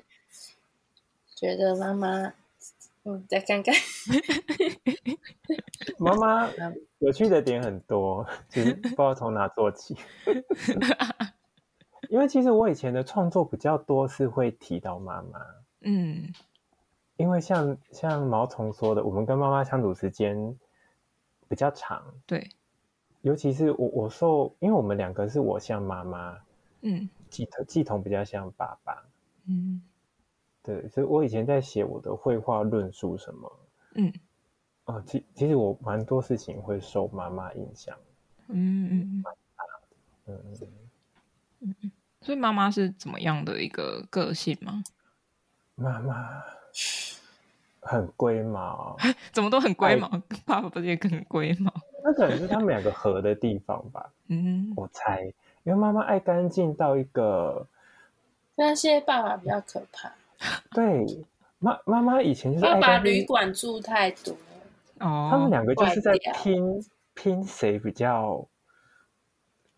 [1.44, 2.34] 觉得妈妈。
[3.06, 3.76] 嗯，再看看。
[6.00, 6.50] 妈妈
[7.00, 9.98] 有趣的点很多，其实不知道从哪做起。
[12.08, 15.42] 因为其实我以前的创作比较多是会提到妈妈。
[15.82, 16.32] 嗯，
[17.18, 20.58] 因为像像毛虫说的，我们跟妈妈相处时间
[21.50, 22.02] 比较长。
[22.26, 22.52] 对，
[23.20, 26.40] 尤其是我我受，因为我们两个是我像妈妈，
[26.84, 29.04] 嗯，季彤季彤比较像爸爸，
[29.46, 29.82] 嗯。
[30.64, 33.52] 对，所以我以前在写我的绘画论述什么，
[33.96, 34.14] 嗯，
[34.86, 37.98] 哦，其其实我蛮多事情会受妈妈影响，
[38.48, 39.24] 嗯嗯嗯，
[40.26, 40.58] 嗯
[41.60, 41.92] 嗯嗯，
[42.22, 44.84] 所以妈妈是怎么样的一个个性吗？
[45.76, 46.42] 妈妈
[47.82, 48.96] 很龟毛，
[49.34, 50.08] 怎么都很龟毛，
[50.46, 51.74] 爸爸不是也很龟毛？
[52.06, 55.26] 那可能是他们两个合的地方吧，嗯，我猜，
[55.64, 57.68] 因为妈妈爱干净到一个，
[58.56, 60.12] 那些爸爸比较可怕。
[60.72, 61.26] 对，
[61.60, 64.36] 妈妈妈以前就是爸爸旅馆住太多
[65.00, 66.62] 哦，他们两个就是在拼
[67.14, 68.48] 拼谁比较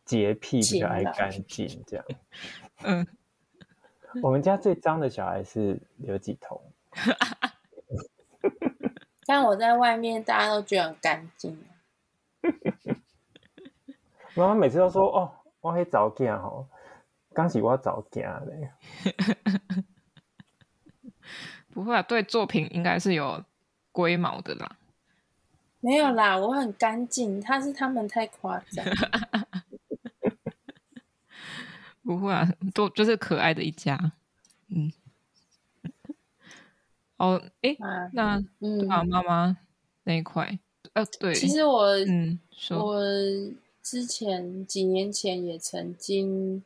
[0.03, 2.05] 洁癖，比较爱干净这样。
[2.83, 3.07] 嗯，
[4.21, 6.61] 我们家最脏的小孩是刘几彤，
[9.25, 11.57] 但我在外面大家都觉得很干净。
[14.35, 15.31] 妈妈每次都说：“哦，
[15.61, 16.67] 我可以早点哦，
[17.33, 18.69] 刚起我要早点嘞。”
[21.75, 23.43] 不会啊，对作品应该是有
[23.91, 24.77] 龟毛的啦。
[25.81, 28.85] 没有啦，我很干净，他是他们太夸张。
[32.01, 34.13] 不会啊，都就是可爱的一家。
[34.69, 34.93] 嗯。
[37.17, 39.57] 哦，哎，啊那嗯，啊，妈妈
[40.05, 40.57] 那一块，
[40.93, 42.39] 呃，对，其实我嗯，
[42.69, 43.01] 我
[43.83, 46.63] 之前几年前也曾经，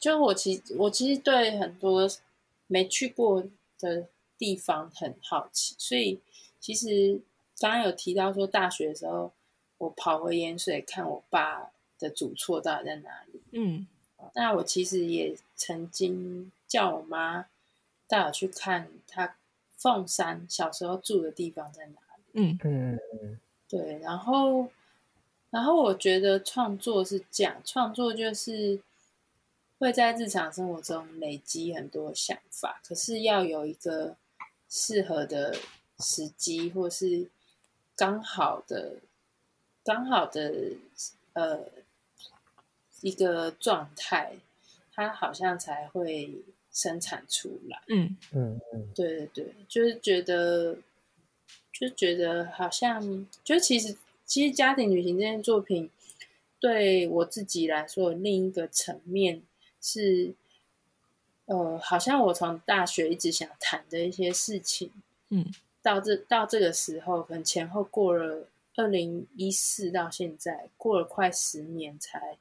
[0.00, 2.10] 就我其我其实对很多
[2.66, 3.44] 没去过。
[3.80, 4.06] 的
[4.38, 6.20] 地方很好奇，所以
[6.58, 7.20] 其实
[7.58, 9.32] 刚刚有提到说，大学的时候
[9.78, 13.40] 我跑回盐水看我爸的主厝到底在哪里。
[13.52, 13.86] 嗯，
[14.34, 17.46] 那我其实也曾经叫我妈
[18.06, 19.36] 带我去看他
[19.76, 22.22] 凤山小时候住的地方在哪里。
[22.32, 24.68] 嗯嗯嗯，对，然后
[25.50, 28.80] 然后我觉得创作是这样，创作就是。
[29.80, 34.14] 会在日常生活中累积很多想法，可是要有一个
[34.68, 35.56] 适合的
[35.98, 37.30] 时机，或是
[37.96, 38.96] 刚好的、
[39.82, 40.72] 刚好的
[41.32, 41.64] 呃
[43.00, 44.34] 一个状态，
[44.92, 47.80] 它好像才会生产出来。
[47.88, 50.76] 嗯嗯嗯，对对对，就是觉得，
[51.72, 53.96] 就觉得好像，就其实
[54.26, 55.88] 其实家庭旅行这件作品，
[56.58, 59.40] 对我自己来说，另一个层面。
[59.80, 60.34] 是，
[61.46, 64.90] 呃，好像我从大学一直想谈的一些事情，
[65.30, 65.46] 嗯，
[65.82, 68.46] 到这到这个时候，可能前后过了
[68.76, 72.36] 二零一四到现在，过了快十年才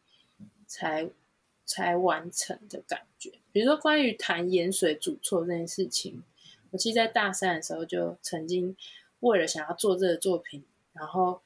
[0.68, 1.10] 才
[1.66, 3.32] 才完成的感觉。
[3.52, 6.22] 比如说，关于谈盐水煮错这件事情，
[6.72, 8.76] 我其实，在大三的时候就曾经
[9.22, 10.64] 为了想要做这个作品，
[10.94, 11.42] 然后。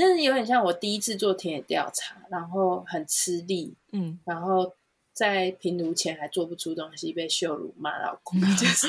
[0.00, 4.72] 那是有点像我第一次做田野调查，然后很吃力，嗯，然后
[5.12, 8.86] 在评图前还做不出东西，被羞辱骂老公， 就是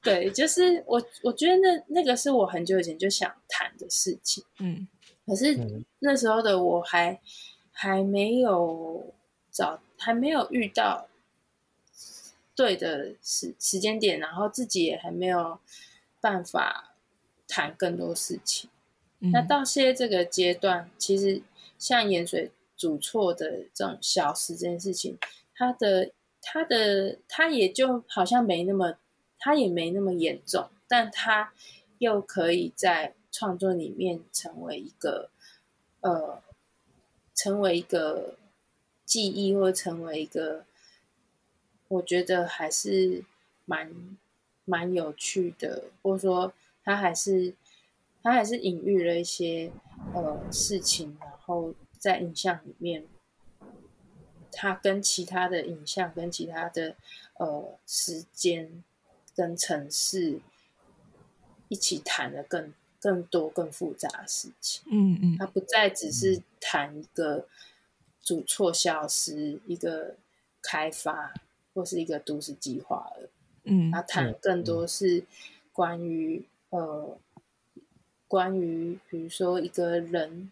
[0.00, 4.86] 对，就是我我觉得那那个是我很久以前就想谈的事情，嗯，
[5.26, 5.58] 可是
[5.98, 7.20] 那时候的我还
[7.72, 9.12] 还没有
[9.50, 11.08] 找，还没有遇到
[12.54, 15.58] 对的时时间点，然后自己也还没有
[16.20, 16.94] 办法
[17.48, 18.70] 谈更多事情。
[19.30, 21.42] 那到现在这个阶段，其实
[21.78, 25.16] 像盐水煮错的这种小食这件事情，
[25.54, 28.96] 它的它的它也就好像没那么，
[29.38, 31.52] 它也没那么严重，但它
[31.98, 35.30] 又可以在创作里面成为一个
[36.00, 36.42] 呃，
[37.34, 38.36] 成为一个
[39.04, 40.64] 记忆，或成为一个，
[41.86, 43.24] 我觉得还是
[43.64, 43.94] 蛮
[44.64, 47.54] 蛮有趣的，或者说他还是
[48.22, 49.70] 他还是隐喻了一些
[50.14, 51.74] 呃事情，然后。
[52.02, 53.06] 在影像里面，
[54.50, 56.96] 他跟其他的影像、跟其他的
[57.34, 58.82] 呃时间、
[59.36, 60.40] 跟城市
[61.68, 64.82] 一起谈了更更多、更复杂的事情。
[64.90, 67.46] 嗯嗯，它不再只是谈一个
[68.20, 70.16] 主错消失、一个
[70.60, 71.32] 开发
[71.72, 73.30] 或是一个都市计划了。
[73.62, 75.24] 嗯，它谈更多是
[75.72, 77.16] 关于呃，
[78.32, 80.50] 关于比如说一个人。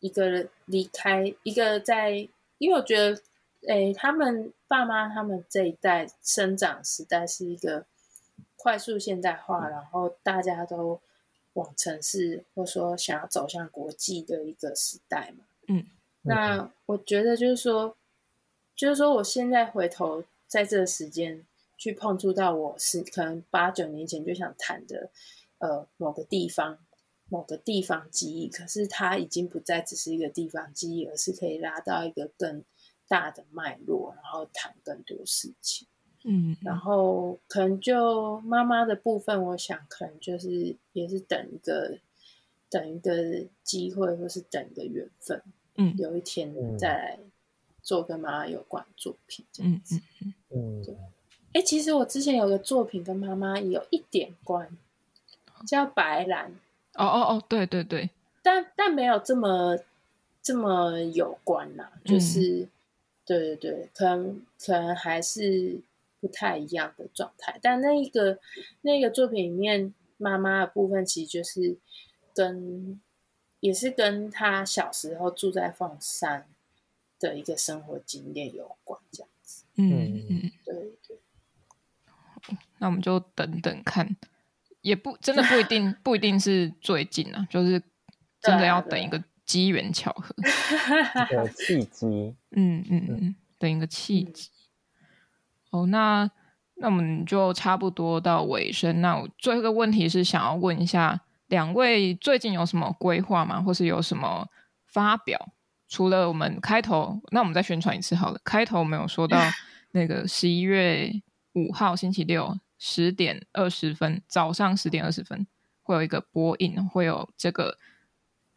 [0.00, 2.28] 一个人离开，一个在，
[2.58, 3.22] 因为我觉得，
[3.66, 7.86] 诶，他们爸妈他们这一代生长时代是一个
[8.56, 11.00] 快速现代化，然后大家都
[11.54, 15.44] 往城市或说想要走向国际的一个时代嘛。
[15.68, 15.86] 嗯，
[16.22, 17.96] 那我觉得就是说，
[18.76, 21.42] 就是说，我现在回头在这个时间
[21.78, 25.08] 去碰触到我是可能八九年前就想谈的，
[25.58, 26.78] 呃，某个地方。
[27.28, 32.62] 某个地方记忆，可是它已经不再只是一个地方记忆，而是可以拉到一个更
[33.08, 35.88] 大的脉络，然后谈更多事情。
[36.24, 41.98] 嗯，然后可能就妈妈的部分，我想可能就是也是等一个
[42.68, 45.42] 等一个机会，或是等一个缘分。
[45.76, 47.18] 嗯，有一天再来
[47.82, 50.00] 做跟妈妈有关作品这样子。
[50.20, 50.96] 嗯嗯，对。
[51.54, 54.76] 哎，其实我之前有个作品跟妈妈有一点关，
[55.66, 56.54] 叫白兰。
[56.96, 58.10] 哦哦哦，对对对，
[58.42, 59.78] 但但没有这么
[60.42, 62.70] 这么有关呐、啊，就是、嗯、
[63.24, 65.80] 对对对，可能可能还是
[66.20, 67.58] 不太一样的状态。
[67.62, 68.38] 但那一个
[68.82, 71.76] 那个作品里面，妈妈的部分其实就是
[72.34, 73.00] 跟
[73.60, 76.46] 也是跟他小时候住在凤山
[77.18, 79.64] 的一个生活经验有关，这样子。
[79.76, 80.74] 嗯嗯嗯，对
[81.06, 81.18] 对。
[82.78, 84.16] 那我们就等等看。
[84.86, 87.82] 也不真的不一定，不一定是最近啊，就是
[88.40, 90.32] 真的要等一个机缘巧合，
[91.28, 92.06] 一个契机。
[92.52, 94.48] 嗯嗯嗯，等一个契机。
[95.70, 96.30] 哦，那
[96.76, 99.00] 那我们就差不多到尾声。
[99.00, 103.60] 那我最后一个问题是想要问一下，两位最近有什么规划吗？
[103.60, 104.48] 或是有什么
[104.86, 105.48] 发表？
[105.88, 108.40] 除了我们开头，那我们再宣传一次好了。
[108.44, 109.36] 开头我们有说到
[109.90, 111.10] 那个十一月
[111.54, 112.56] 五号星期六。
[112.78, 115.46] 十点二十分，早上十点二十分
[115.82, 117.78] 会有一个播映，会有这个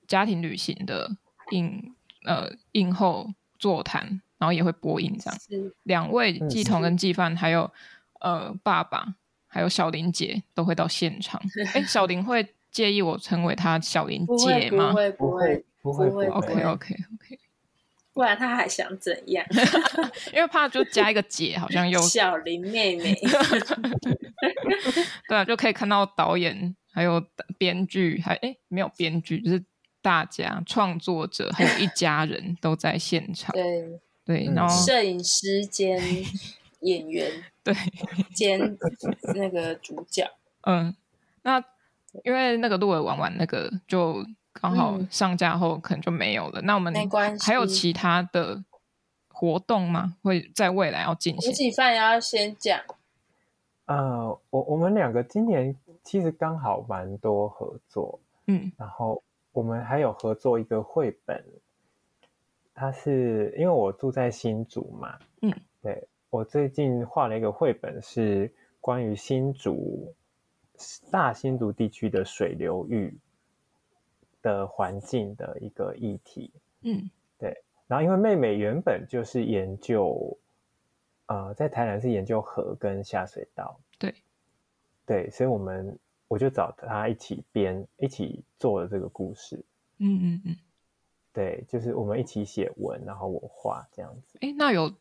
[0.07, 1.17] 家庭旅行的
[1.51, 5.39] 映呃映后座谈，然后也会播映这样。
[5.83, 7.71] 两位季彤跟季范，还有
[8.19, 9.15] 呃爸爸，
[9.47, 11.41] 还有小林姐都会到现场。
[11.73, 14.89] 哎，小林会介意我称为她小林姐吗？
[14.89, 16.27] 不会不会不会不会。
[16.27, 17.38] OK OK OK。
[18.19, 19.45] 不然他还想怎样？
[20.35, 23.15] 因为怕就加一个姐，好像又小林妹妹。
[25.29, 27.25] 对啊，就可以看到导演，还有
[27.57, 29.63] 编剧，还哎没有编剧，就是
[30.01, 33.55] 大家创作者，还有一家人都在现场。
[33.55, 35.97] 对对，然后摄影师兼
[36.81, 37.31] 演员，
[37.63, 37.73] 对
[38.35, 38.77] 兼
[39.33, 40.29] 那个主角。
[40.63, 40.93] 嗯，
[41.43, 41.63] 那
[42.25, 44.25] 因为那个鹿儿玩玩那个就。
[44.61, 46.61] 刚好上架后可能就没有了。
[46.61, 48.63] 嗯、那我们没关系还有其他的
[49.27, 50.15] 活动吗？
[50.21, 51.53] 会在未来要进行？
[51.53, 52.79] 季范要先讲。
[53.85, 61.43] 呃，我我们两个今年其实刚好蛮多合作，嗯，然后我们还有合作一个绘本，
[62.75, 70.13] 它是因为我住在新竹嘛，嗯，对，我最近画了一个绘本，是关于新竹
[71.09, 73.17] 大新竹地区的水流域。
[74.41, 76.51] 的环境的一个议题，
[76.81, 77.63] 嗯，对。
[77.87, 80.37] 然后，因为妹妹原本就是研究，
[81.25, 84.13] 呃，在台南是研究河跟下水道，对，
[85.07, 85.97] 对，所以我们
[86.27, 89.55] 我就找她一起编，一起做了这个故事，
[89.97, 90.55] 嗯嗯嗯，
[91.33, 94.37] 对，就是我们一起写文，然后我画这样子。
[94.41, 94.93] 哎，那有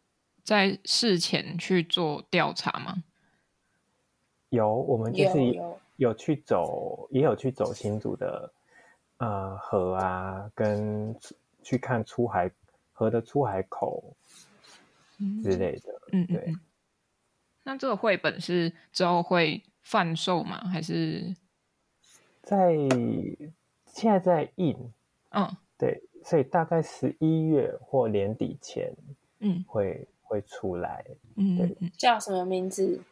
[0.43, 3.05] 在事前去做调查吗？
[4.49, 8.51] 有，我们就是有，有，有去走，也有去走新竹的。
[9.19, 11.15] 呃，河啊，跟
[11.63, 12.51] 去看出海
[12.93, 14.17] 河的出海口
[15.43, 16.37] 之类的，嗯，对。
[16.47, 16.61] 嗯嗯、
[17.65, 20.59] 那这个绘本是之后会贩售吗？
[20.69, 21.35] 还是
[22.43, 22.75] 在
[23.87, 24.77] 现在在印？
[25.31, 28.95] 嗯，对，所以大概十一月或年底前，
[29.41, 31.05] 嗯，会会出来。
[31.37, 33.03] 嗯，对，叫什么名字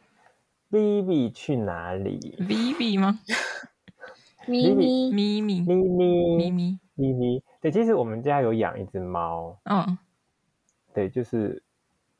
[0.71, 3.19] ？Vivi 去哪里？Vivi 吗？
[4.47, 7.43] 咪咪咪咪咪咪咪咪咪咪。
[7.59, 9.59] 对，其实我们家有养一只猫。
[9.65, 9.97] 嗯，
[10.93, 11.61] 对，就是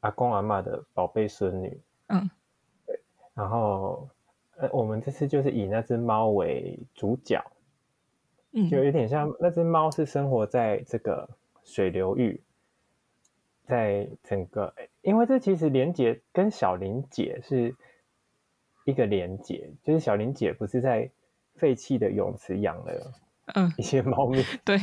[0.01, 1.81] 阿公阿嬷的宝贝孙女。
[2.07, 2.29] 嗯，
[2.85, 2.99] 对。
[3.33, 4.09] 然后，
[4.57, 7.43] 呃，我们这次就是以那只猫为主角。
[8.51, 11.29] 嗯，就有点像那只猫是生活在这个
[11.63, 12.41] 水流域，
[13.65, 17.75] 在整个，因为这其实连结跟小林姐是
[18.85, 21.09] 一个连结，就是小林姐不是在。
[21.57, 23.13] 废弃的泳池养了
[23.55, 23.73] 嗯。
[23.77, 24.77] 一些猫咪，嗯、对，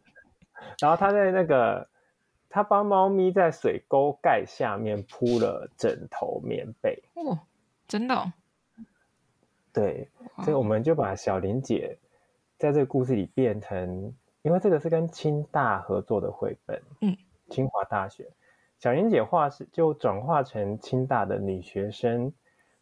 [0.78, 1.88] 然后他在那个
[2.48, 7.02] 他帮猫咪在水沟盖下面铺了枕头棉被。
[7.14, 7.38] 哦，
[7.86, 8.32] 真的、哦，
[9.72, 10.08] 对，
[10.44, 11.96] 所以我们就把小林姐
[12.58, 17.16] 在这个故事里变成，因为这个是跟清大合作的绘本，嗯，
[17.48, 18.28] 清华大学。
[18.78, 22.32] 小林姐画是就转化成清大的女学生，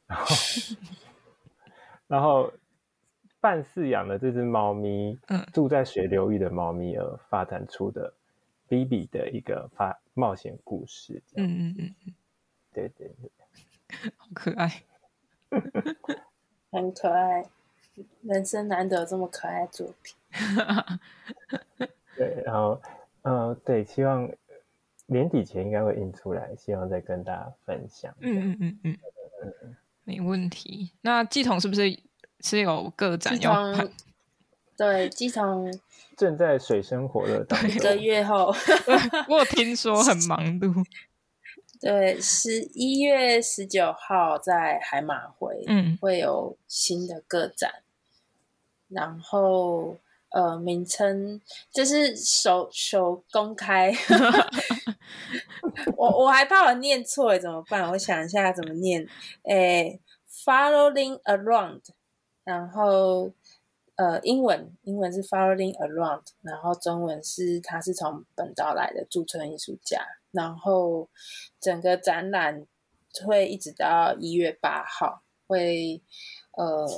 [0.06, 0.26] 然后
[2.08, 2.52] 然后。
[3.40, 8.12] 半饲养的这只猫咪，嗯，住在水流域的猫咪而发展出的
[8.68, 12.14] Bibi 的一个发冒险故事，嗯嗯嗯嗯，
[12.72, 13.30] 对对对，
[14.16, 14.82] 好可爱，
[16.70, 17.44] 很可爱，
[18.22, 20.14] 人生难得有这么可爱的作品，
[22.16, 22.80] 对，然后，
[23.22, 24.30] 呃，对，希望
[25.06, 28.56] 年底前应该会印出来，希望再跟大家分享，嗯嗯。
[28.60, 28.98] 嗯嗯，
[29.62, 30.92] 嗯，没问题。
[31.00, 31.98] 那季彤是不是？
[32.42, 33.90] 是有个展要看，
[34.76, 35.64] 对，机场
[36.16, 37.70] 正在水深火热当中。
[37.70, 38.54] 一个月后，
[39.28, 40.84] 我听说很忙碌。
[41.80, 47.82] 对，十一月十九号在海马回，嗯，会有新的个展。
[48.88, 49.96] 然后，
[50.28, 51.40] 呃，名称
[51.72, 53.94] 就是首首公开。
[55.96, 57.88] 我我还怕我念错，怎么办？
[57.92, 59.08] 我想一下怎么念。
[59.44, 59.98] 诶
[60.44, 61.80] ，Following Around。
[62.50, 63.30] 然后，
[63.94, 70.04] 呃，英文英文是 following around，然后中文是他是从本岛来的驻村艺术家。
[70.32, 71.08] 然后
[71.60, 72.66] 整个展览
[73.24, 76.02] 会一直到一月八号，会
[76.56, 76.88] 呃，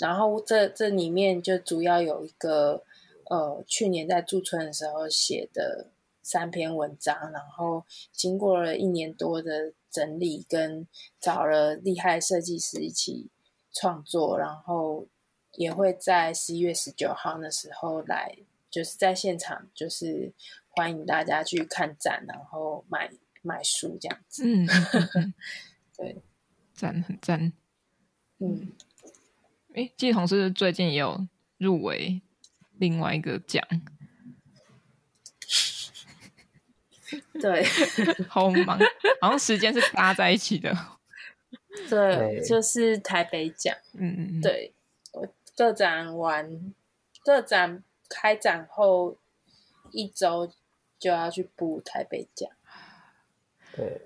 [0.00, 2.82] 然后这这里面就主要有一个
[3.30, 5.86] 呃，去年在驻村的时候写的
[6.24, 10.88] 三篇文章，然后经过了一年多的整理，跟
[11.20, 13.30] 找了厉害设计师一起。
[13.72, 15.06] 创作，然后
[15.52, 18.38] 也会在十一月十九号的时候来，
[18.70, 20.32] 就是在现场，就是
[20.68, 23.10] 欢迎大家去看展，然后买
[23.42, 24.44] 买书这样子。
[24.46, 24.66] 嗯，
[25.96, 26.22] 对，
[26.72, 27.52] 赞很赞。
[28.38, 28.72] 嗯，
[29.74, 31.26] 哎，季彤是最近也有
[31.58, 32.22] 入围
[32.78, 33.62] 另外一个奖。
[37.40, 37.64] 对，
[38.28, 38.78] 好忙，
[39.20, 40.99] 好像时间是搭在一起的。
[41.88, 43.74] 对，就是台北奖。
[43.94, 44.40] 嗯嗯嗯。
[44.40, 44.72] 对，
[45.12, 45.26] 我
[45.56, 46.74] 个展完，
[47.24, 49.16] 个展开展后
[49.92, 50.50] 一周
[50.98, 52.50] 就要去补台北奖。
[53.76, 54.00] 对，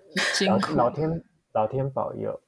[0.47, 2.41] 老老天老天保佑。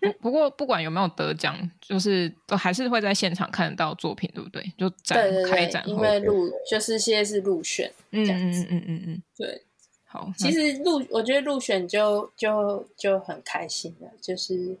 [0.00, 4.62] 不 不过不管有没有得奖，就是都还是会在现场看得到作品，对不对？
[4.76, 9.64] 就展对对对开展后，因为入就是现在是入选，嗯嗯嗯嗯嗯嗯，对。
[10.12, 14.76] 好，其实入我觉得入选就就就很开心了，就是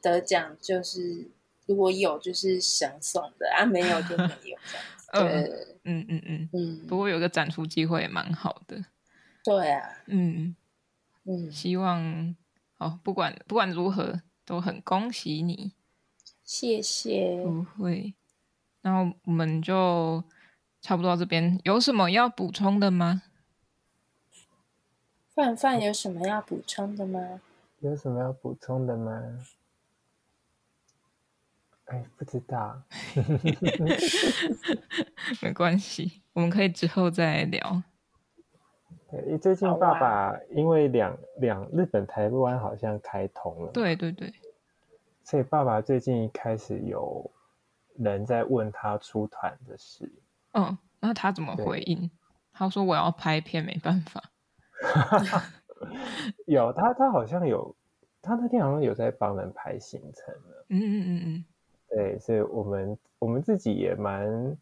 [0.00, 1.28] 得奖就是
[1.66, 4.58] 如果有就是想送的啊，没有就没有这样
[4.96, 5.08] 子。
[5.12, 6.86] 对，嗯嗯嗯嗯。
[6.88, 8.82] 不过有个展出机会也蛮好的。
[9.44, 10.56] 对啊，嗯
[11.26, 11.52] 嗯。
[11.52, 12.34] 希望
[12.78, 15.72] 好，不管不管如何都很恭喜你，
[16.42, 17.42] 谢谢。
[17.44, 18.14] 不会，
[18.80, 20.24] 然后我们就
[20.80, 23.24] 差不多到这边，有什么要补充的吗？
[25.34, 27.40] 范范有什么要补充的吗？
[27.80, 29.38] 有什么要补充的吗？
[31.86, 32.82] 哎，不知道。
[35.40, 37.82] 没关系，我们可以之后再聊。
[39.10, 44.32] 对，最近爸爸因为两两日本台湾好像开通了，对对对，
[45.24, 47.30] 所以爸爸最近开始有
[47.96, 50.12] 人在问他出团的事。
[50.52, 52.10] 嗯，那他怎么回应？
[52.52, 54.30] 他说我要拍片，没办法。
[56.46, 57.74] 有他，他好像有，
[58.20, 60.66] 他那天好像有在帮人排行程了。
[60.68, 61.44] 嗯嗯嗯嗯，
[61.88, 64.56] 对，所以我们我们自己也蛮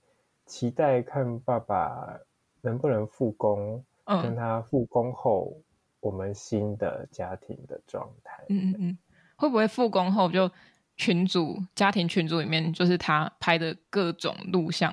[0.46, 2.18] 期待看爸爸
[2.62, 5.56] 能不能复工，嗯，跟他复工后
[6.00, 8.42] 我们新的家庭的状态。
[8.48, 8.98] 嗯嗯嗯，
[9.36, 10.50] 会不会复工后就
[10.96, 14.92] 群组家庭群组里面就是他拍的各种录像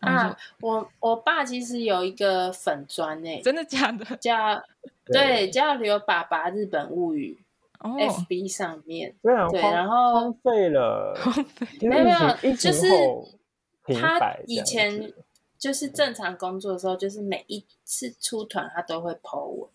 [0.00, 4.04] 啊，我我爸其实有一个粉砖诶，真的假的？
[4.20, 4.62] 叫
[5.04, 7.38] 对，叫刘爸爸日本物语。
[7.78, 11.16] FB 上面对，然后荒废了，
[11.82, 12.88] 没有没有，就是
[14.00, 15.12] 他以前
[15.58, 19.70] 就是正常工作的时候，就是每一次出团他都会 po 文，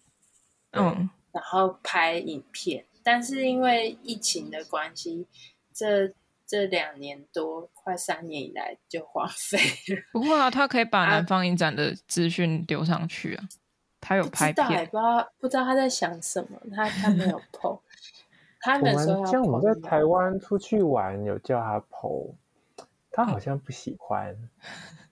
[0.72, 5.26] 嗯，然后拍影片，但是因为疫情的关系，
[5.72, 6.12] 这
[6.52, 9.58] 这两年多快三年以来就荒废
[9.96, 10.02] 了。
[10.12, 13.48] 不会啊，他可以把南方影展的资讯丢上去啊，
[14.02, 17.80] 他有拍片，不知道不知道他在想什么，他他没有 po。
[18.60, 22.34] 他我们像我们在台湾出去玩，有叫他 po，
[23.10, 24.36] 他好像不喜欢。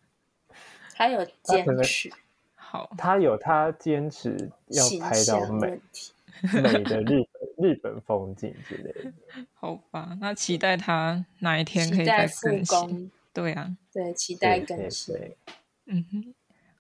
[0.94, 2.12] 他有坚持，
[2.54, 5.80] 好，他有他坚持要拍到美
[6.52, 7.29] 美的日本
[7.62, 9.14] 日本风景之类的。
[9.54, 13.12] 好吧，那期待他哪一天可以再更新。
[13.34, 15.16] 对啊，对，期待更新。
[15.86, 16.34] 嗯哼，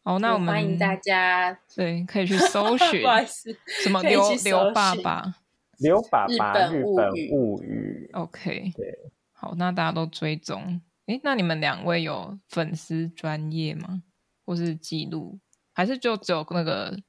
[0.03, 5.35] 好，那我们欢迎大家，对，可以去搜寻， 不好意思，什么刘刘爸爸。
[5.77, 8.99] 刘爸爸日本物语，OK，对，
[9.31, 10.81] 好，那大家都追踪。
[11.06, 14.03] 诶，那你们两位有粉丝专业吗？
[14.45, 15.39] 或是记录，
[15.72, 16.99] 还是就只有那个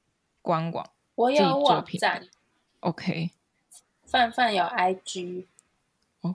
[0.41, 0.89] 官网？
[1.15, 2.25] 我有网站
[2.79, 3.31] ，OK。
[4.11, 5.45] 范范有 IG，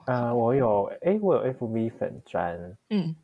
[0.07, 3.15] 呃，我有，诶，我有 FB 粉砖，嗯，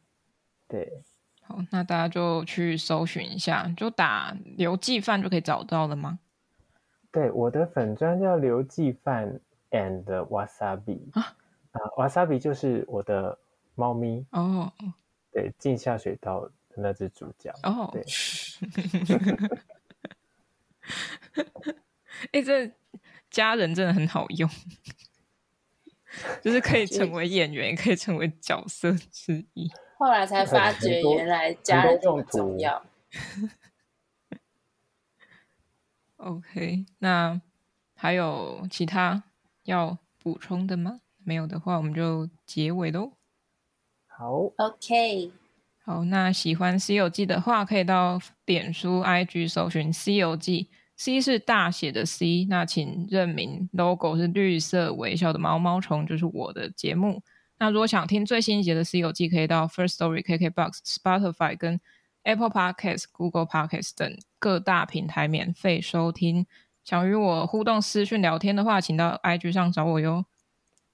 [0.67, 1.01] 对。
[1.41, 6.19] 好，那大家就去搜寻一下，就打刘记范就可以找到了吗？
[7.11, 9.39] 对，我的粉砖叫刘记范
[9.71, 11.35] and wasabi 啊？
[11.71, 13.37] 啊，wasabi 就是我的
[13.75, 14.23] 猫咪。
[14.31, 14.71] 哦，
[15.31, 18.05] 对，进下水道的那只主角哦，对，
[22.31, 22.71] 哎，这
[23.33, 24.49] 家人真的很好用，
[26.41, 29.69] 就是可以成为演员，也可以成为角色之一。
[29.97, 32.85] 后来才发觉，原来家人这么重要。
[36.17, 37.41] OK，那
[37.95, 39.23] 还有其他
[39.63, 41.01] 要补充的吗？
[41.25, 43.13] 没有的话，我们就结尾喽。
[44.07, 45.31] 好，OK，
[45.83, 50.69] 好，那喜欢《西游记》的话，可以到脸书、IG 搜寻《西游记》
[51.03, 57.21] ，C 是大写的 C，那请认明 logo 是绿色微笑的毛毛虫，就是我的节目。
[57.59, 61.81] 那如果想听最新一集的《C 游记》，可以到 First Story、KKBox、Spotify 跟
[62.23, 66.45] Apple Podcast、Google Podcast 等各大平台免费收听。
[66.85, 70.25] 想与我互动、私讯聊天的话，请到 IG 上找我哟。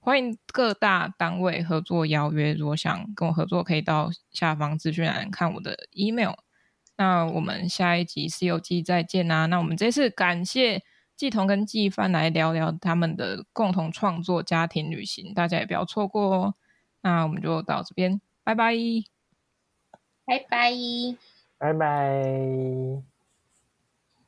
[0.00, 6.32] 欢迎各大单位合作邀约，如果想跟我合作，可以到下方资讯栏看我的 email。
[7.00, 9.46] 那我们下一集《西游记》再见啦！
[9.46, 10.84] 那我们这次感谢
[11.16, 16.54] 季彤跟季帆来聊聊他们的共同创作家庭旅行，大家也不要错过哦。
[17.00, 18.74] 那我们就到这边，拜拜。
[20.26, 20.72] 拜拜，
[21.56, 22.22] 拜拜。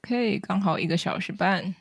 [0.00, 1.74] 可以，刚好一个小时半。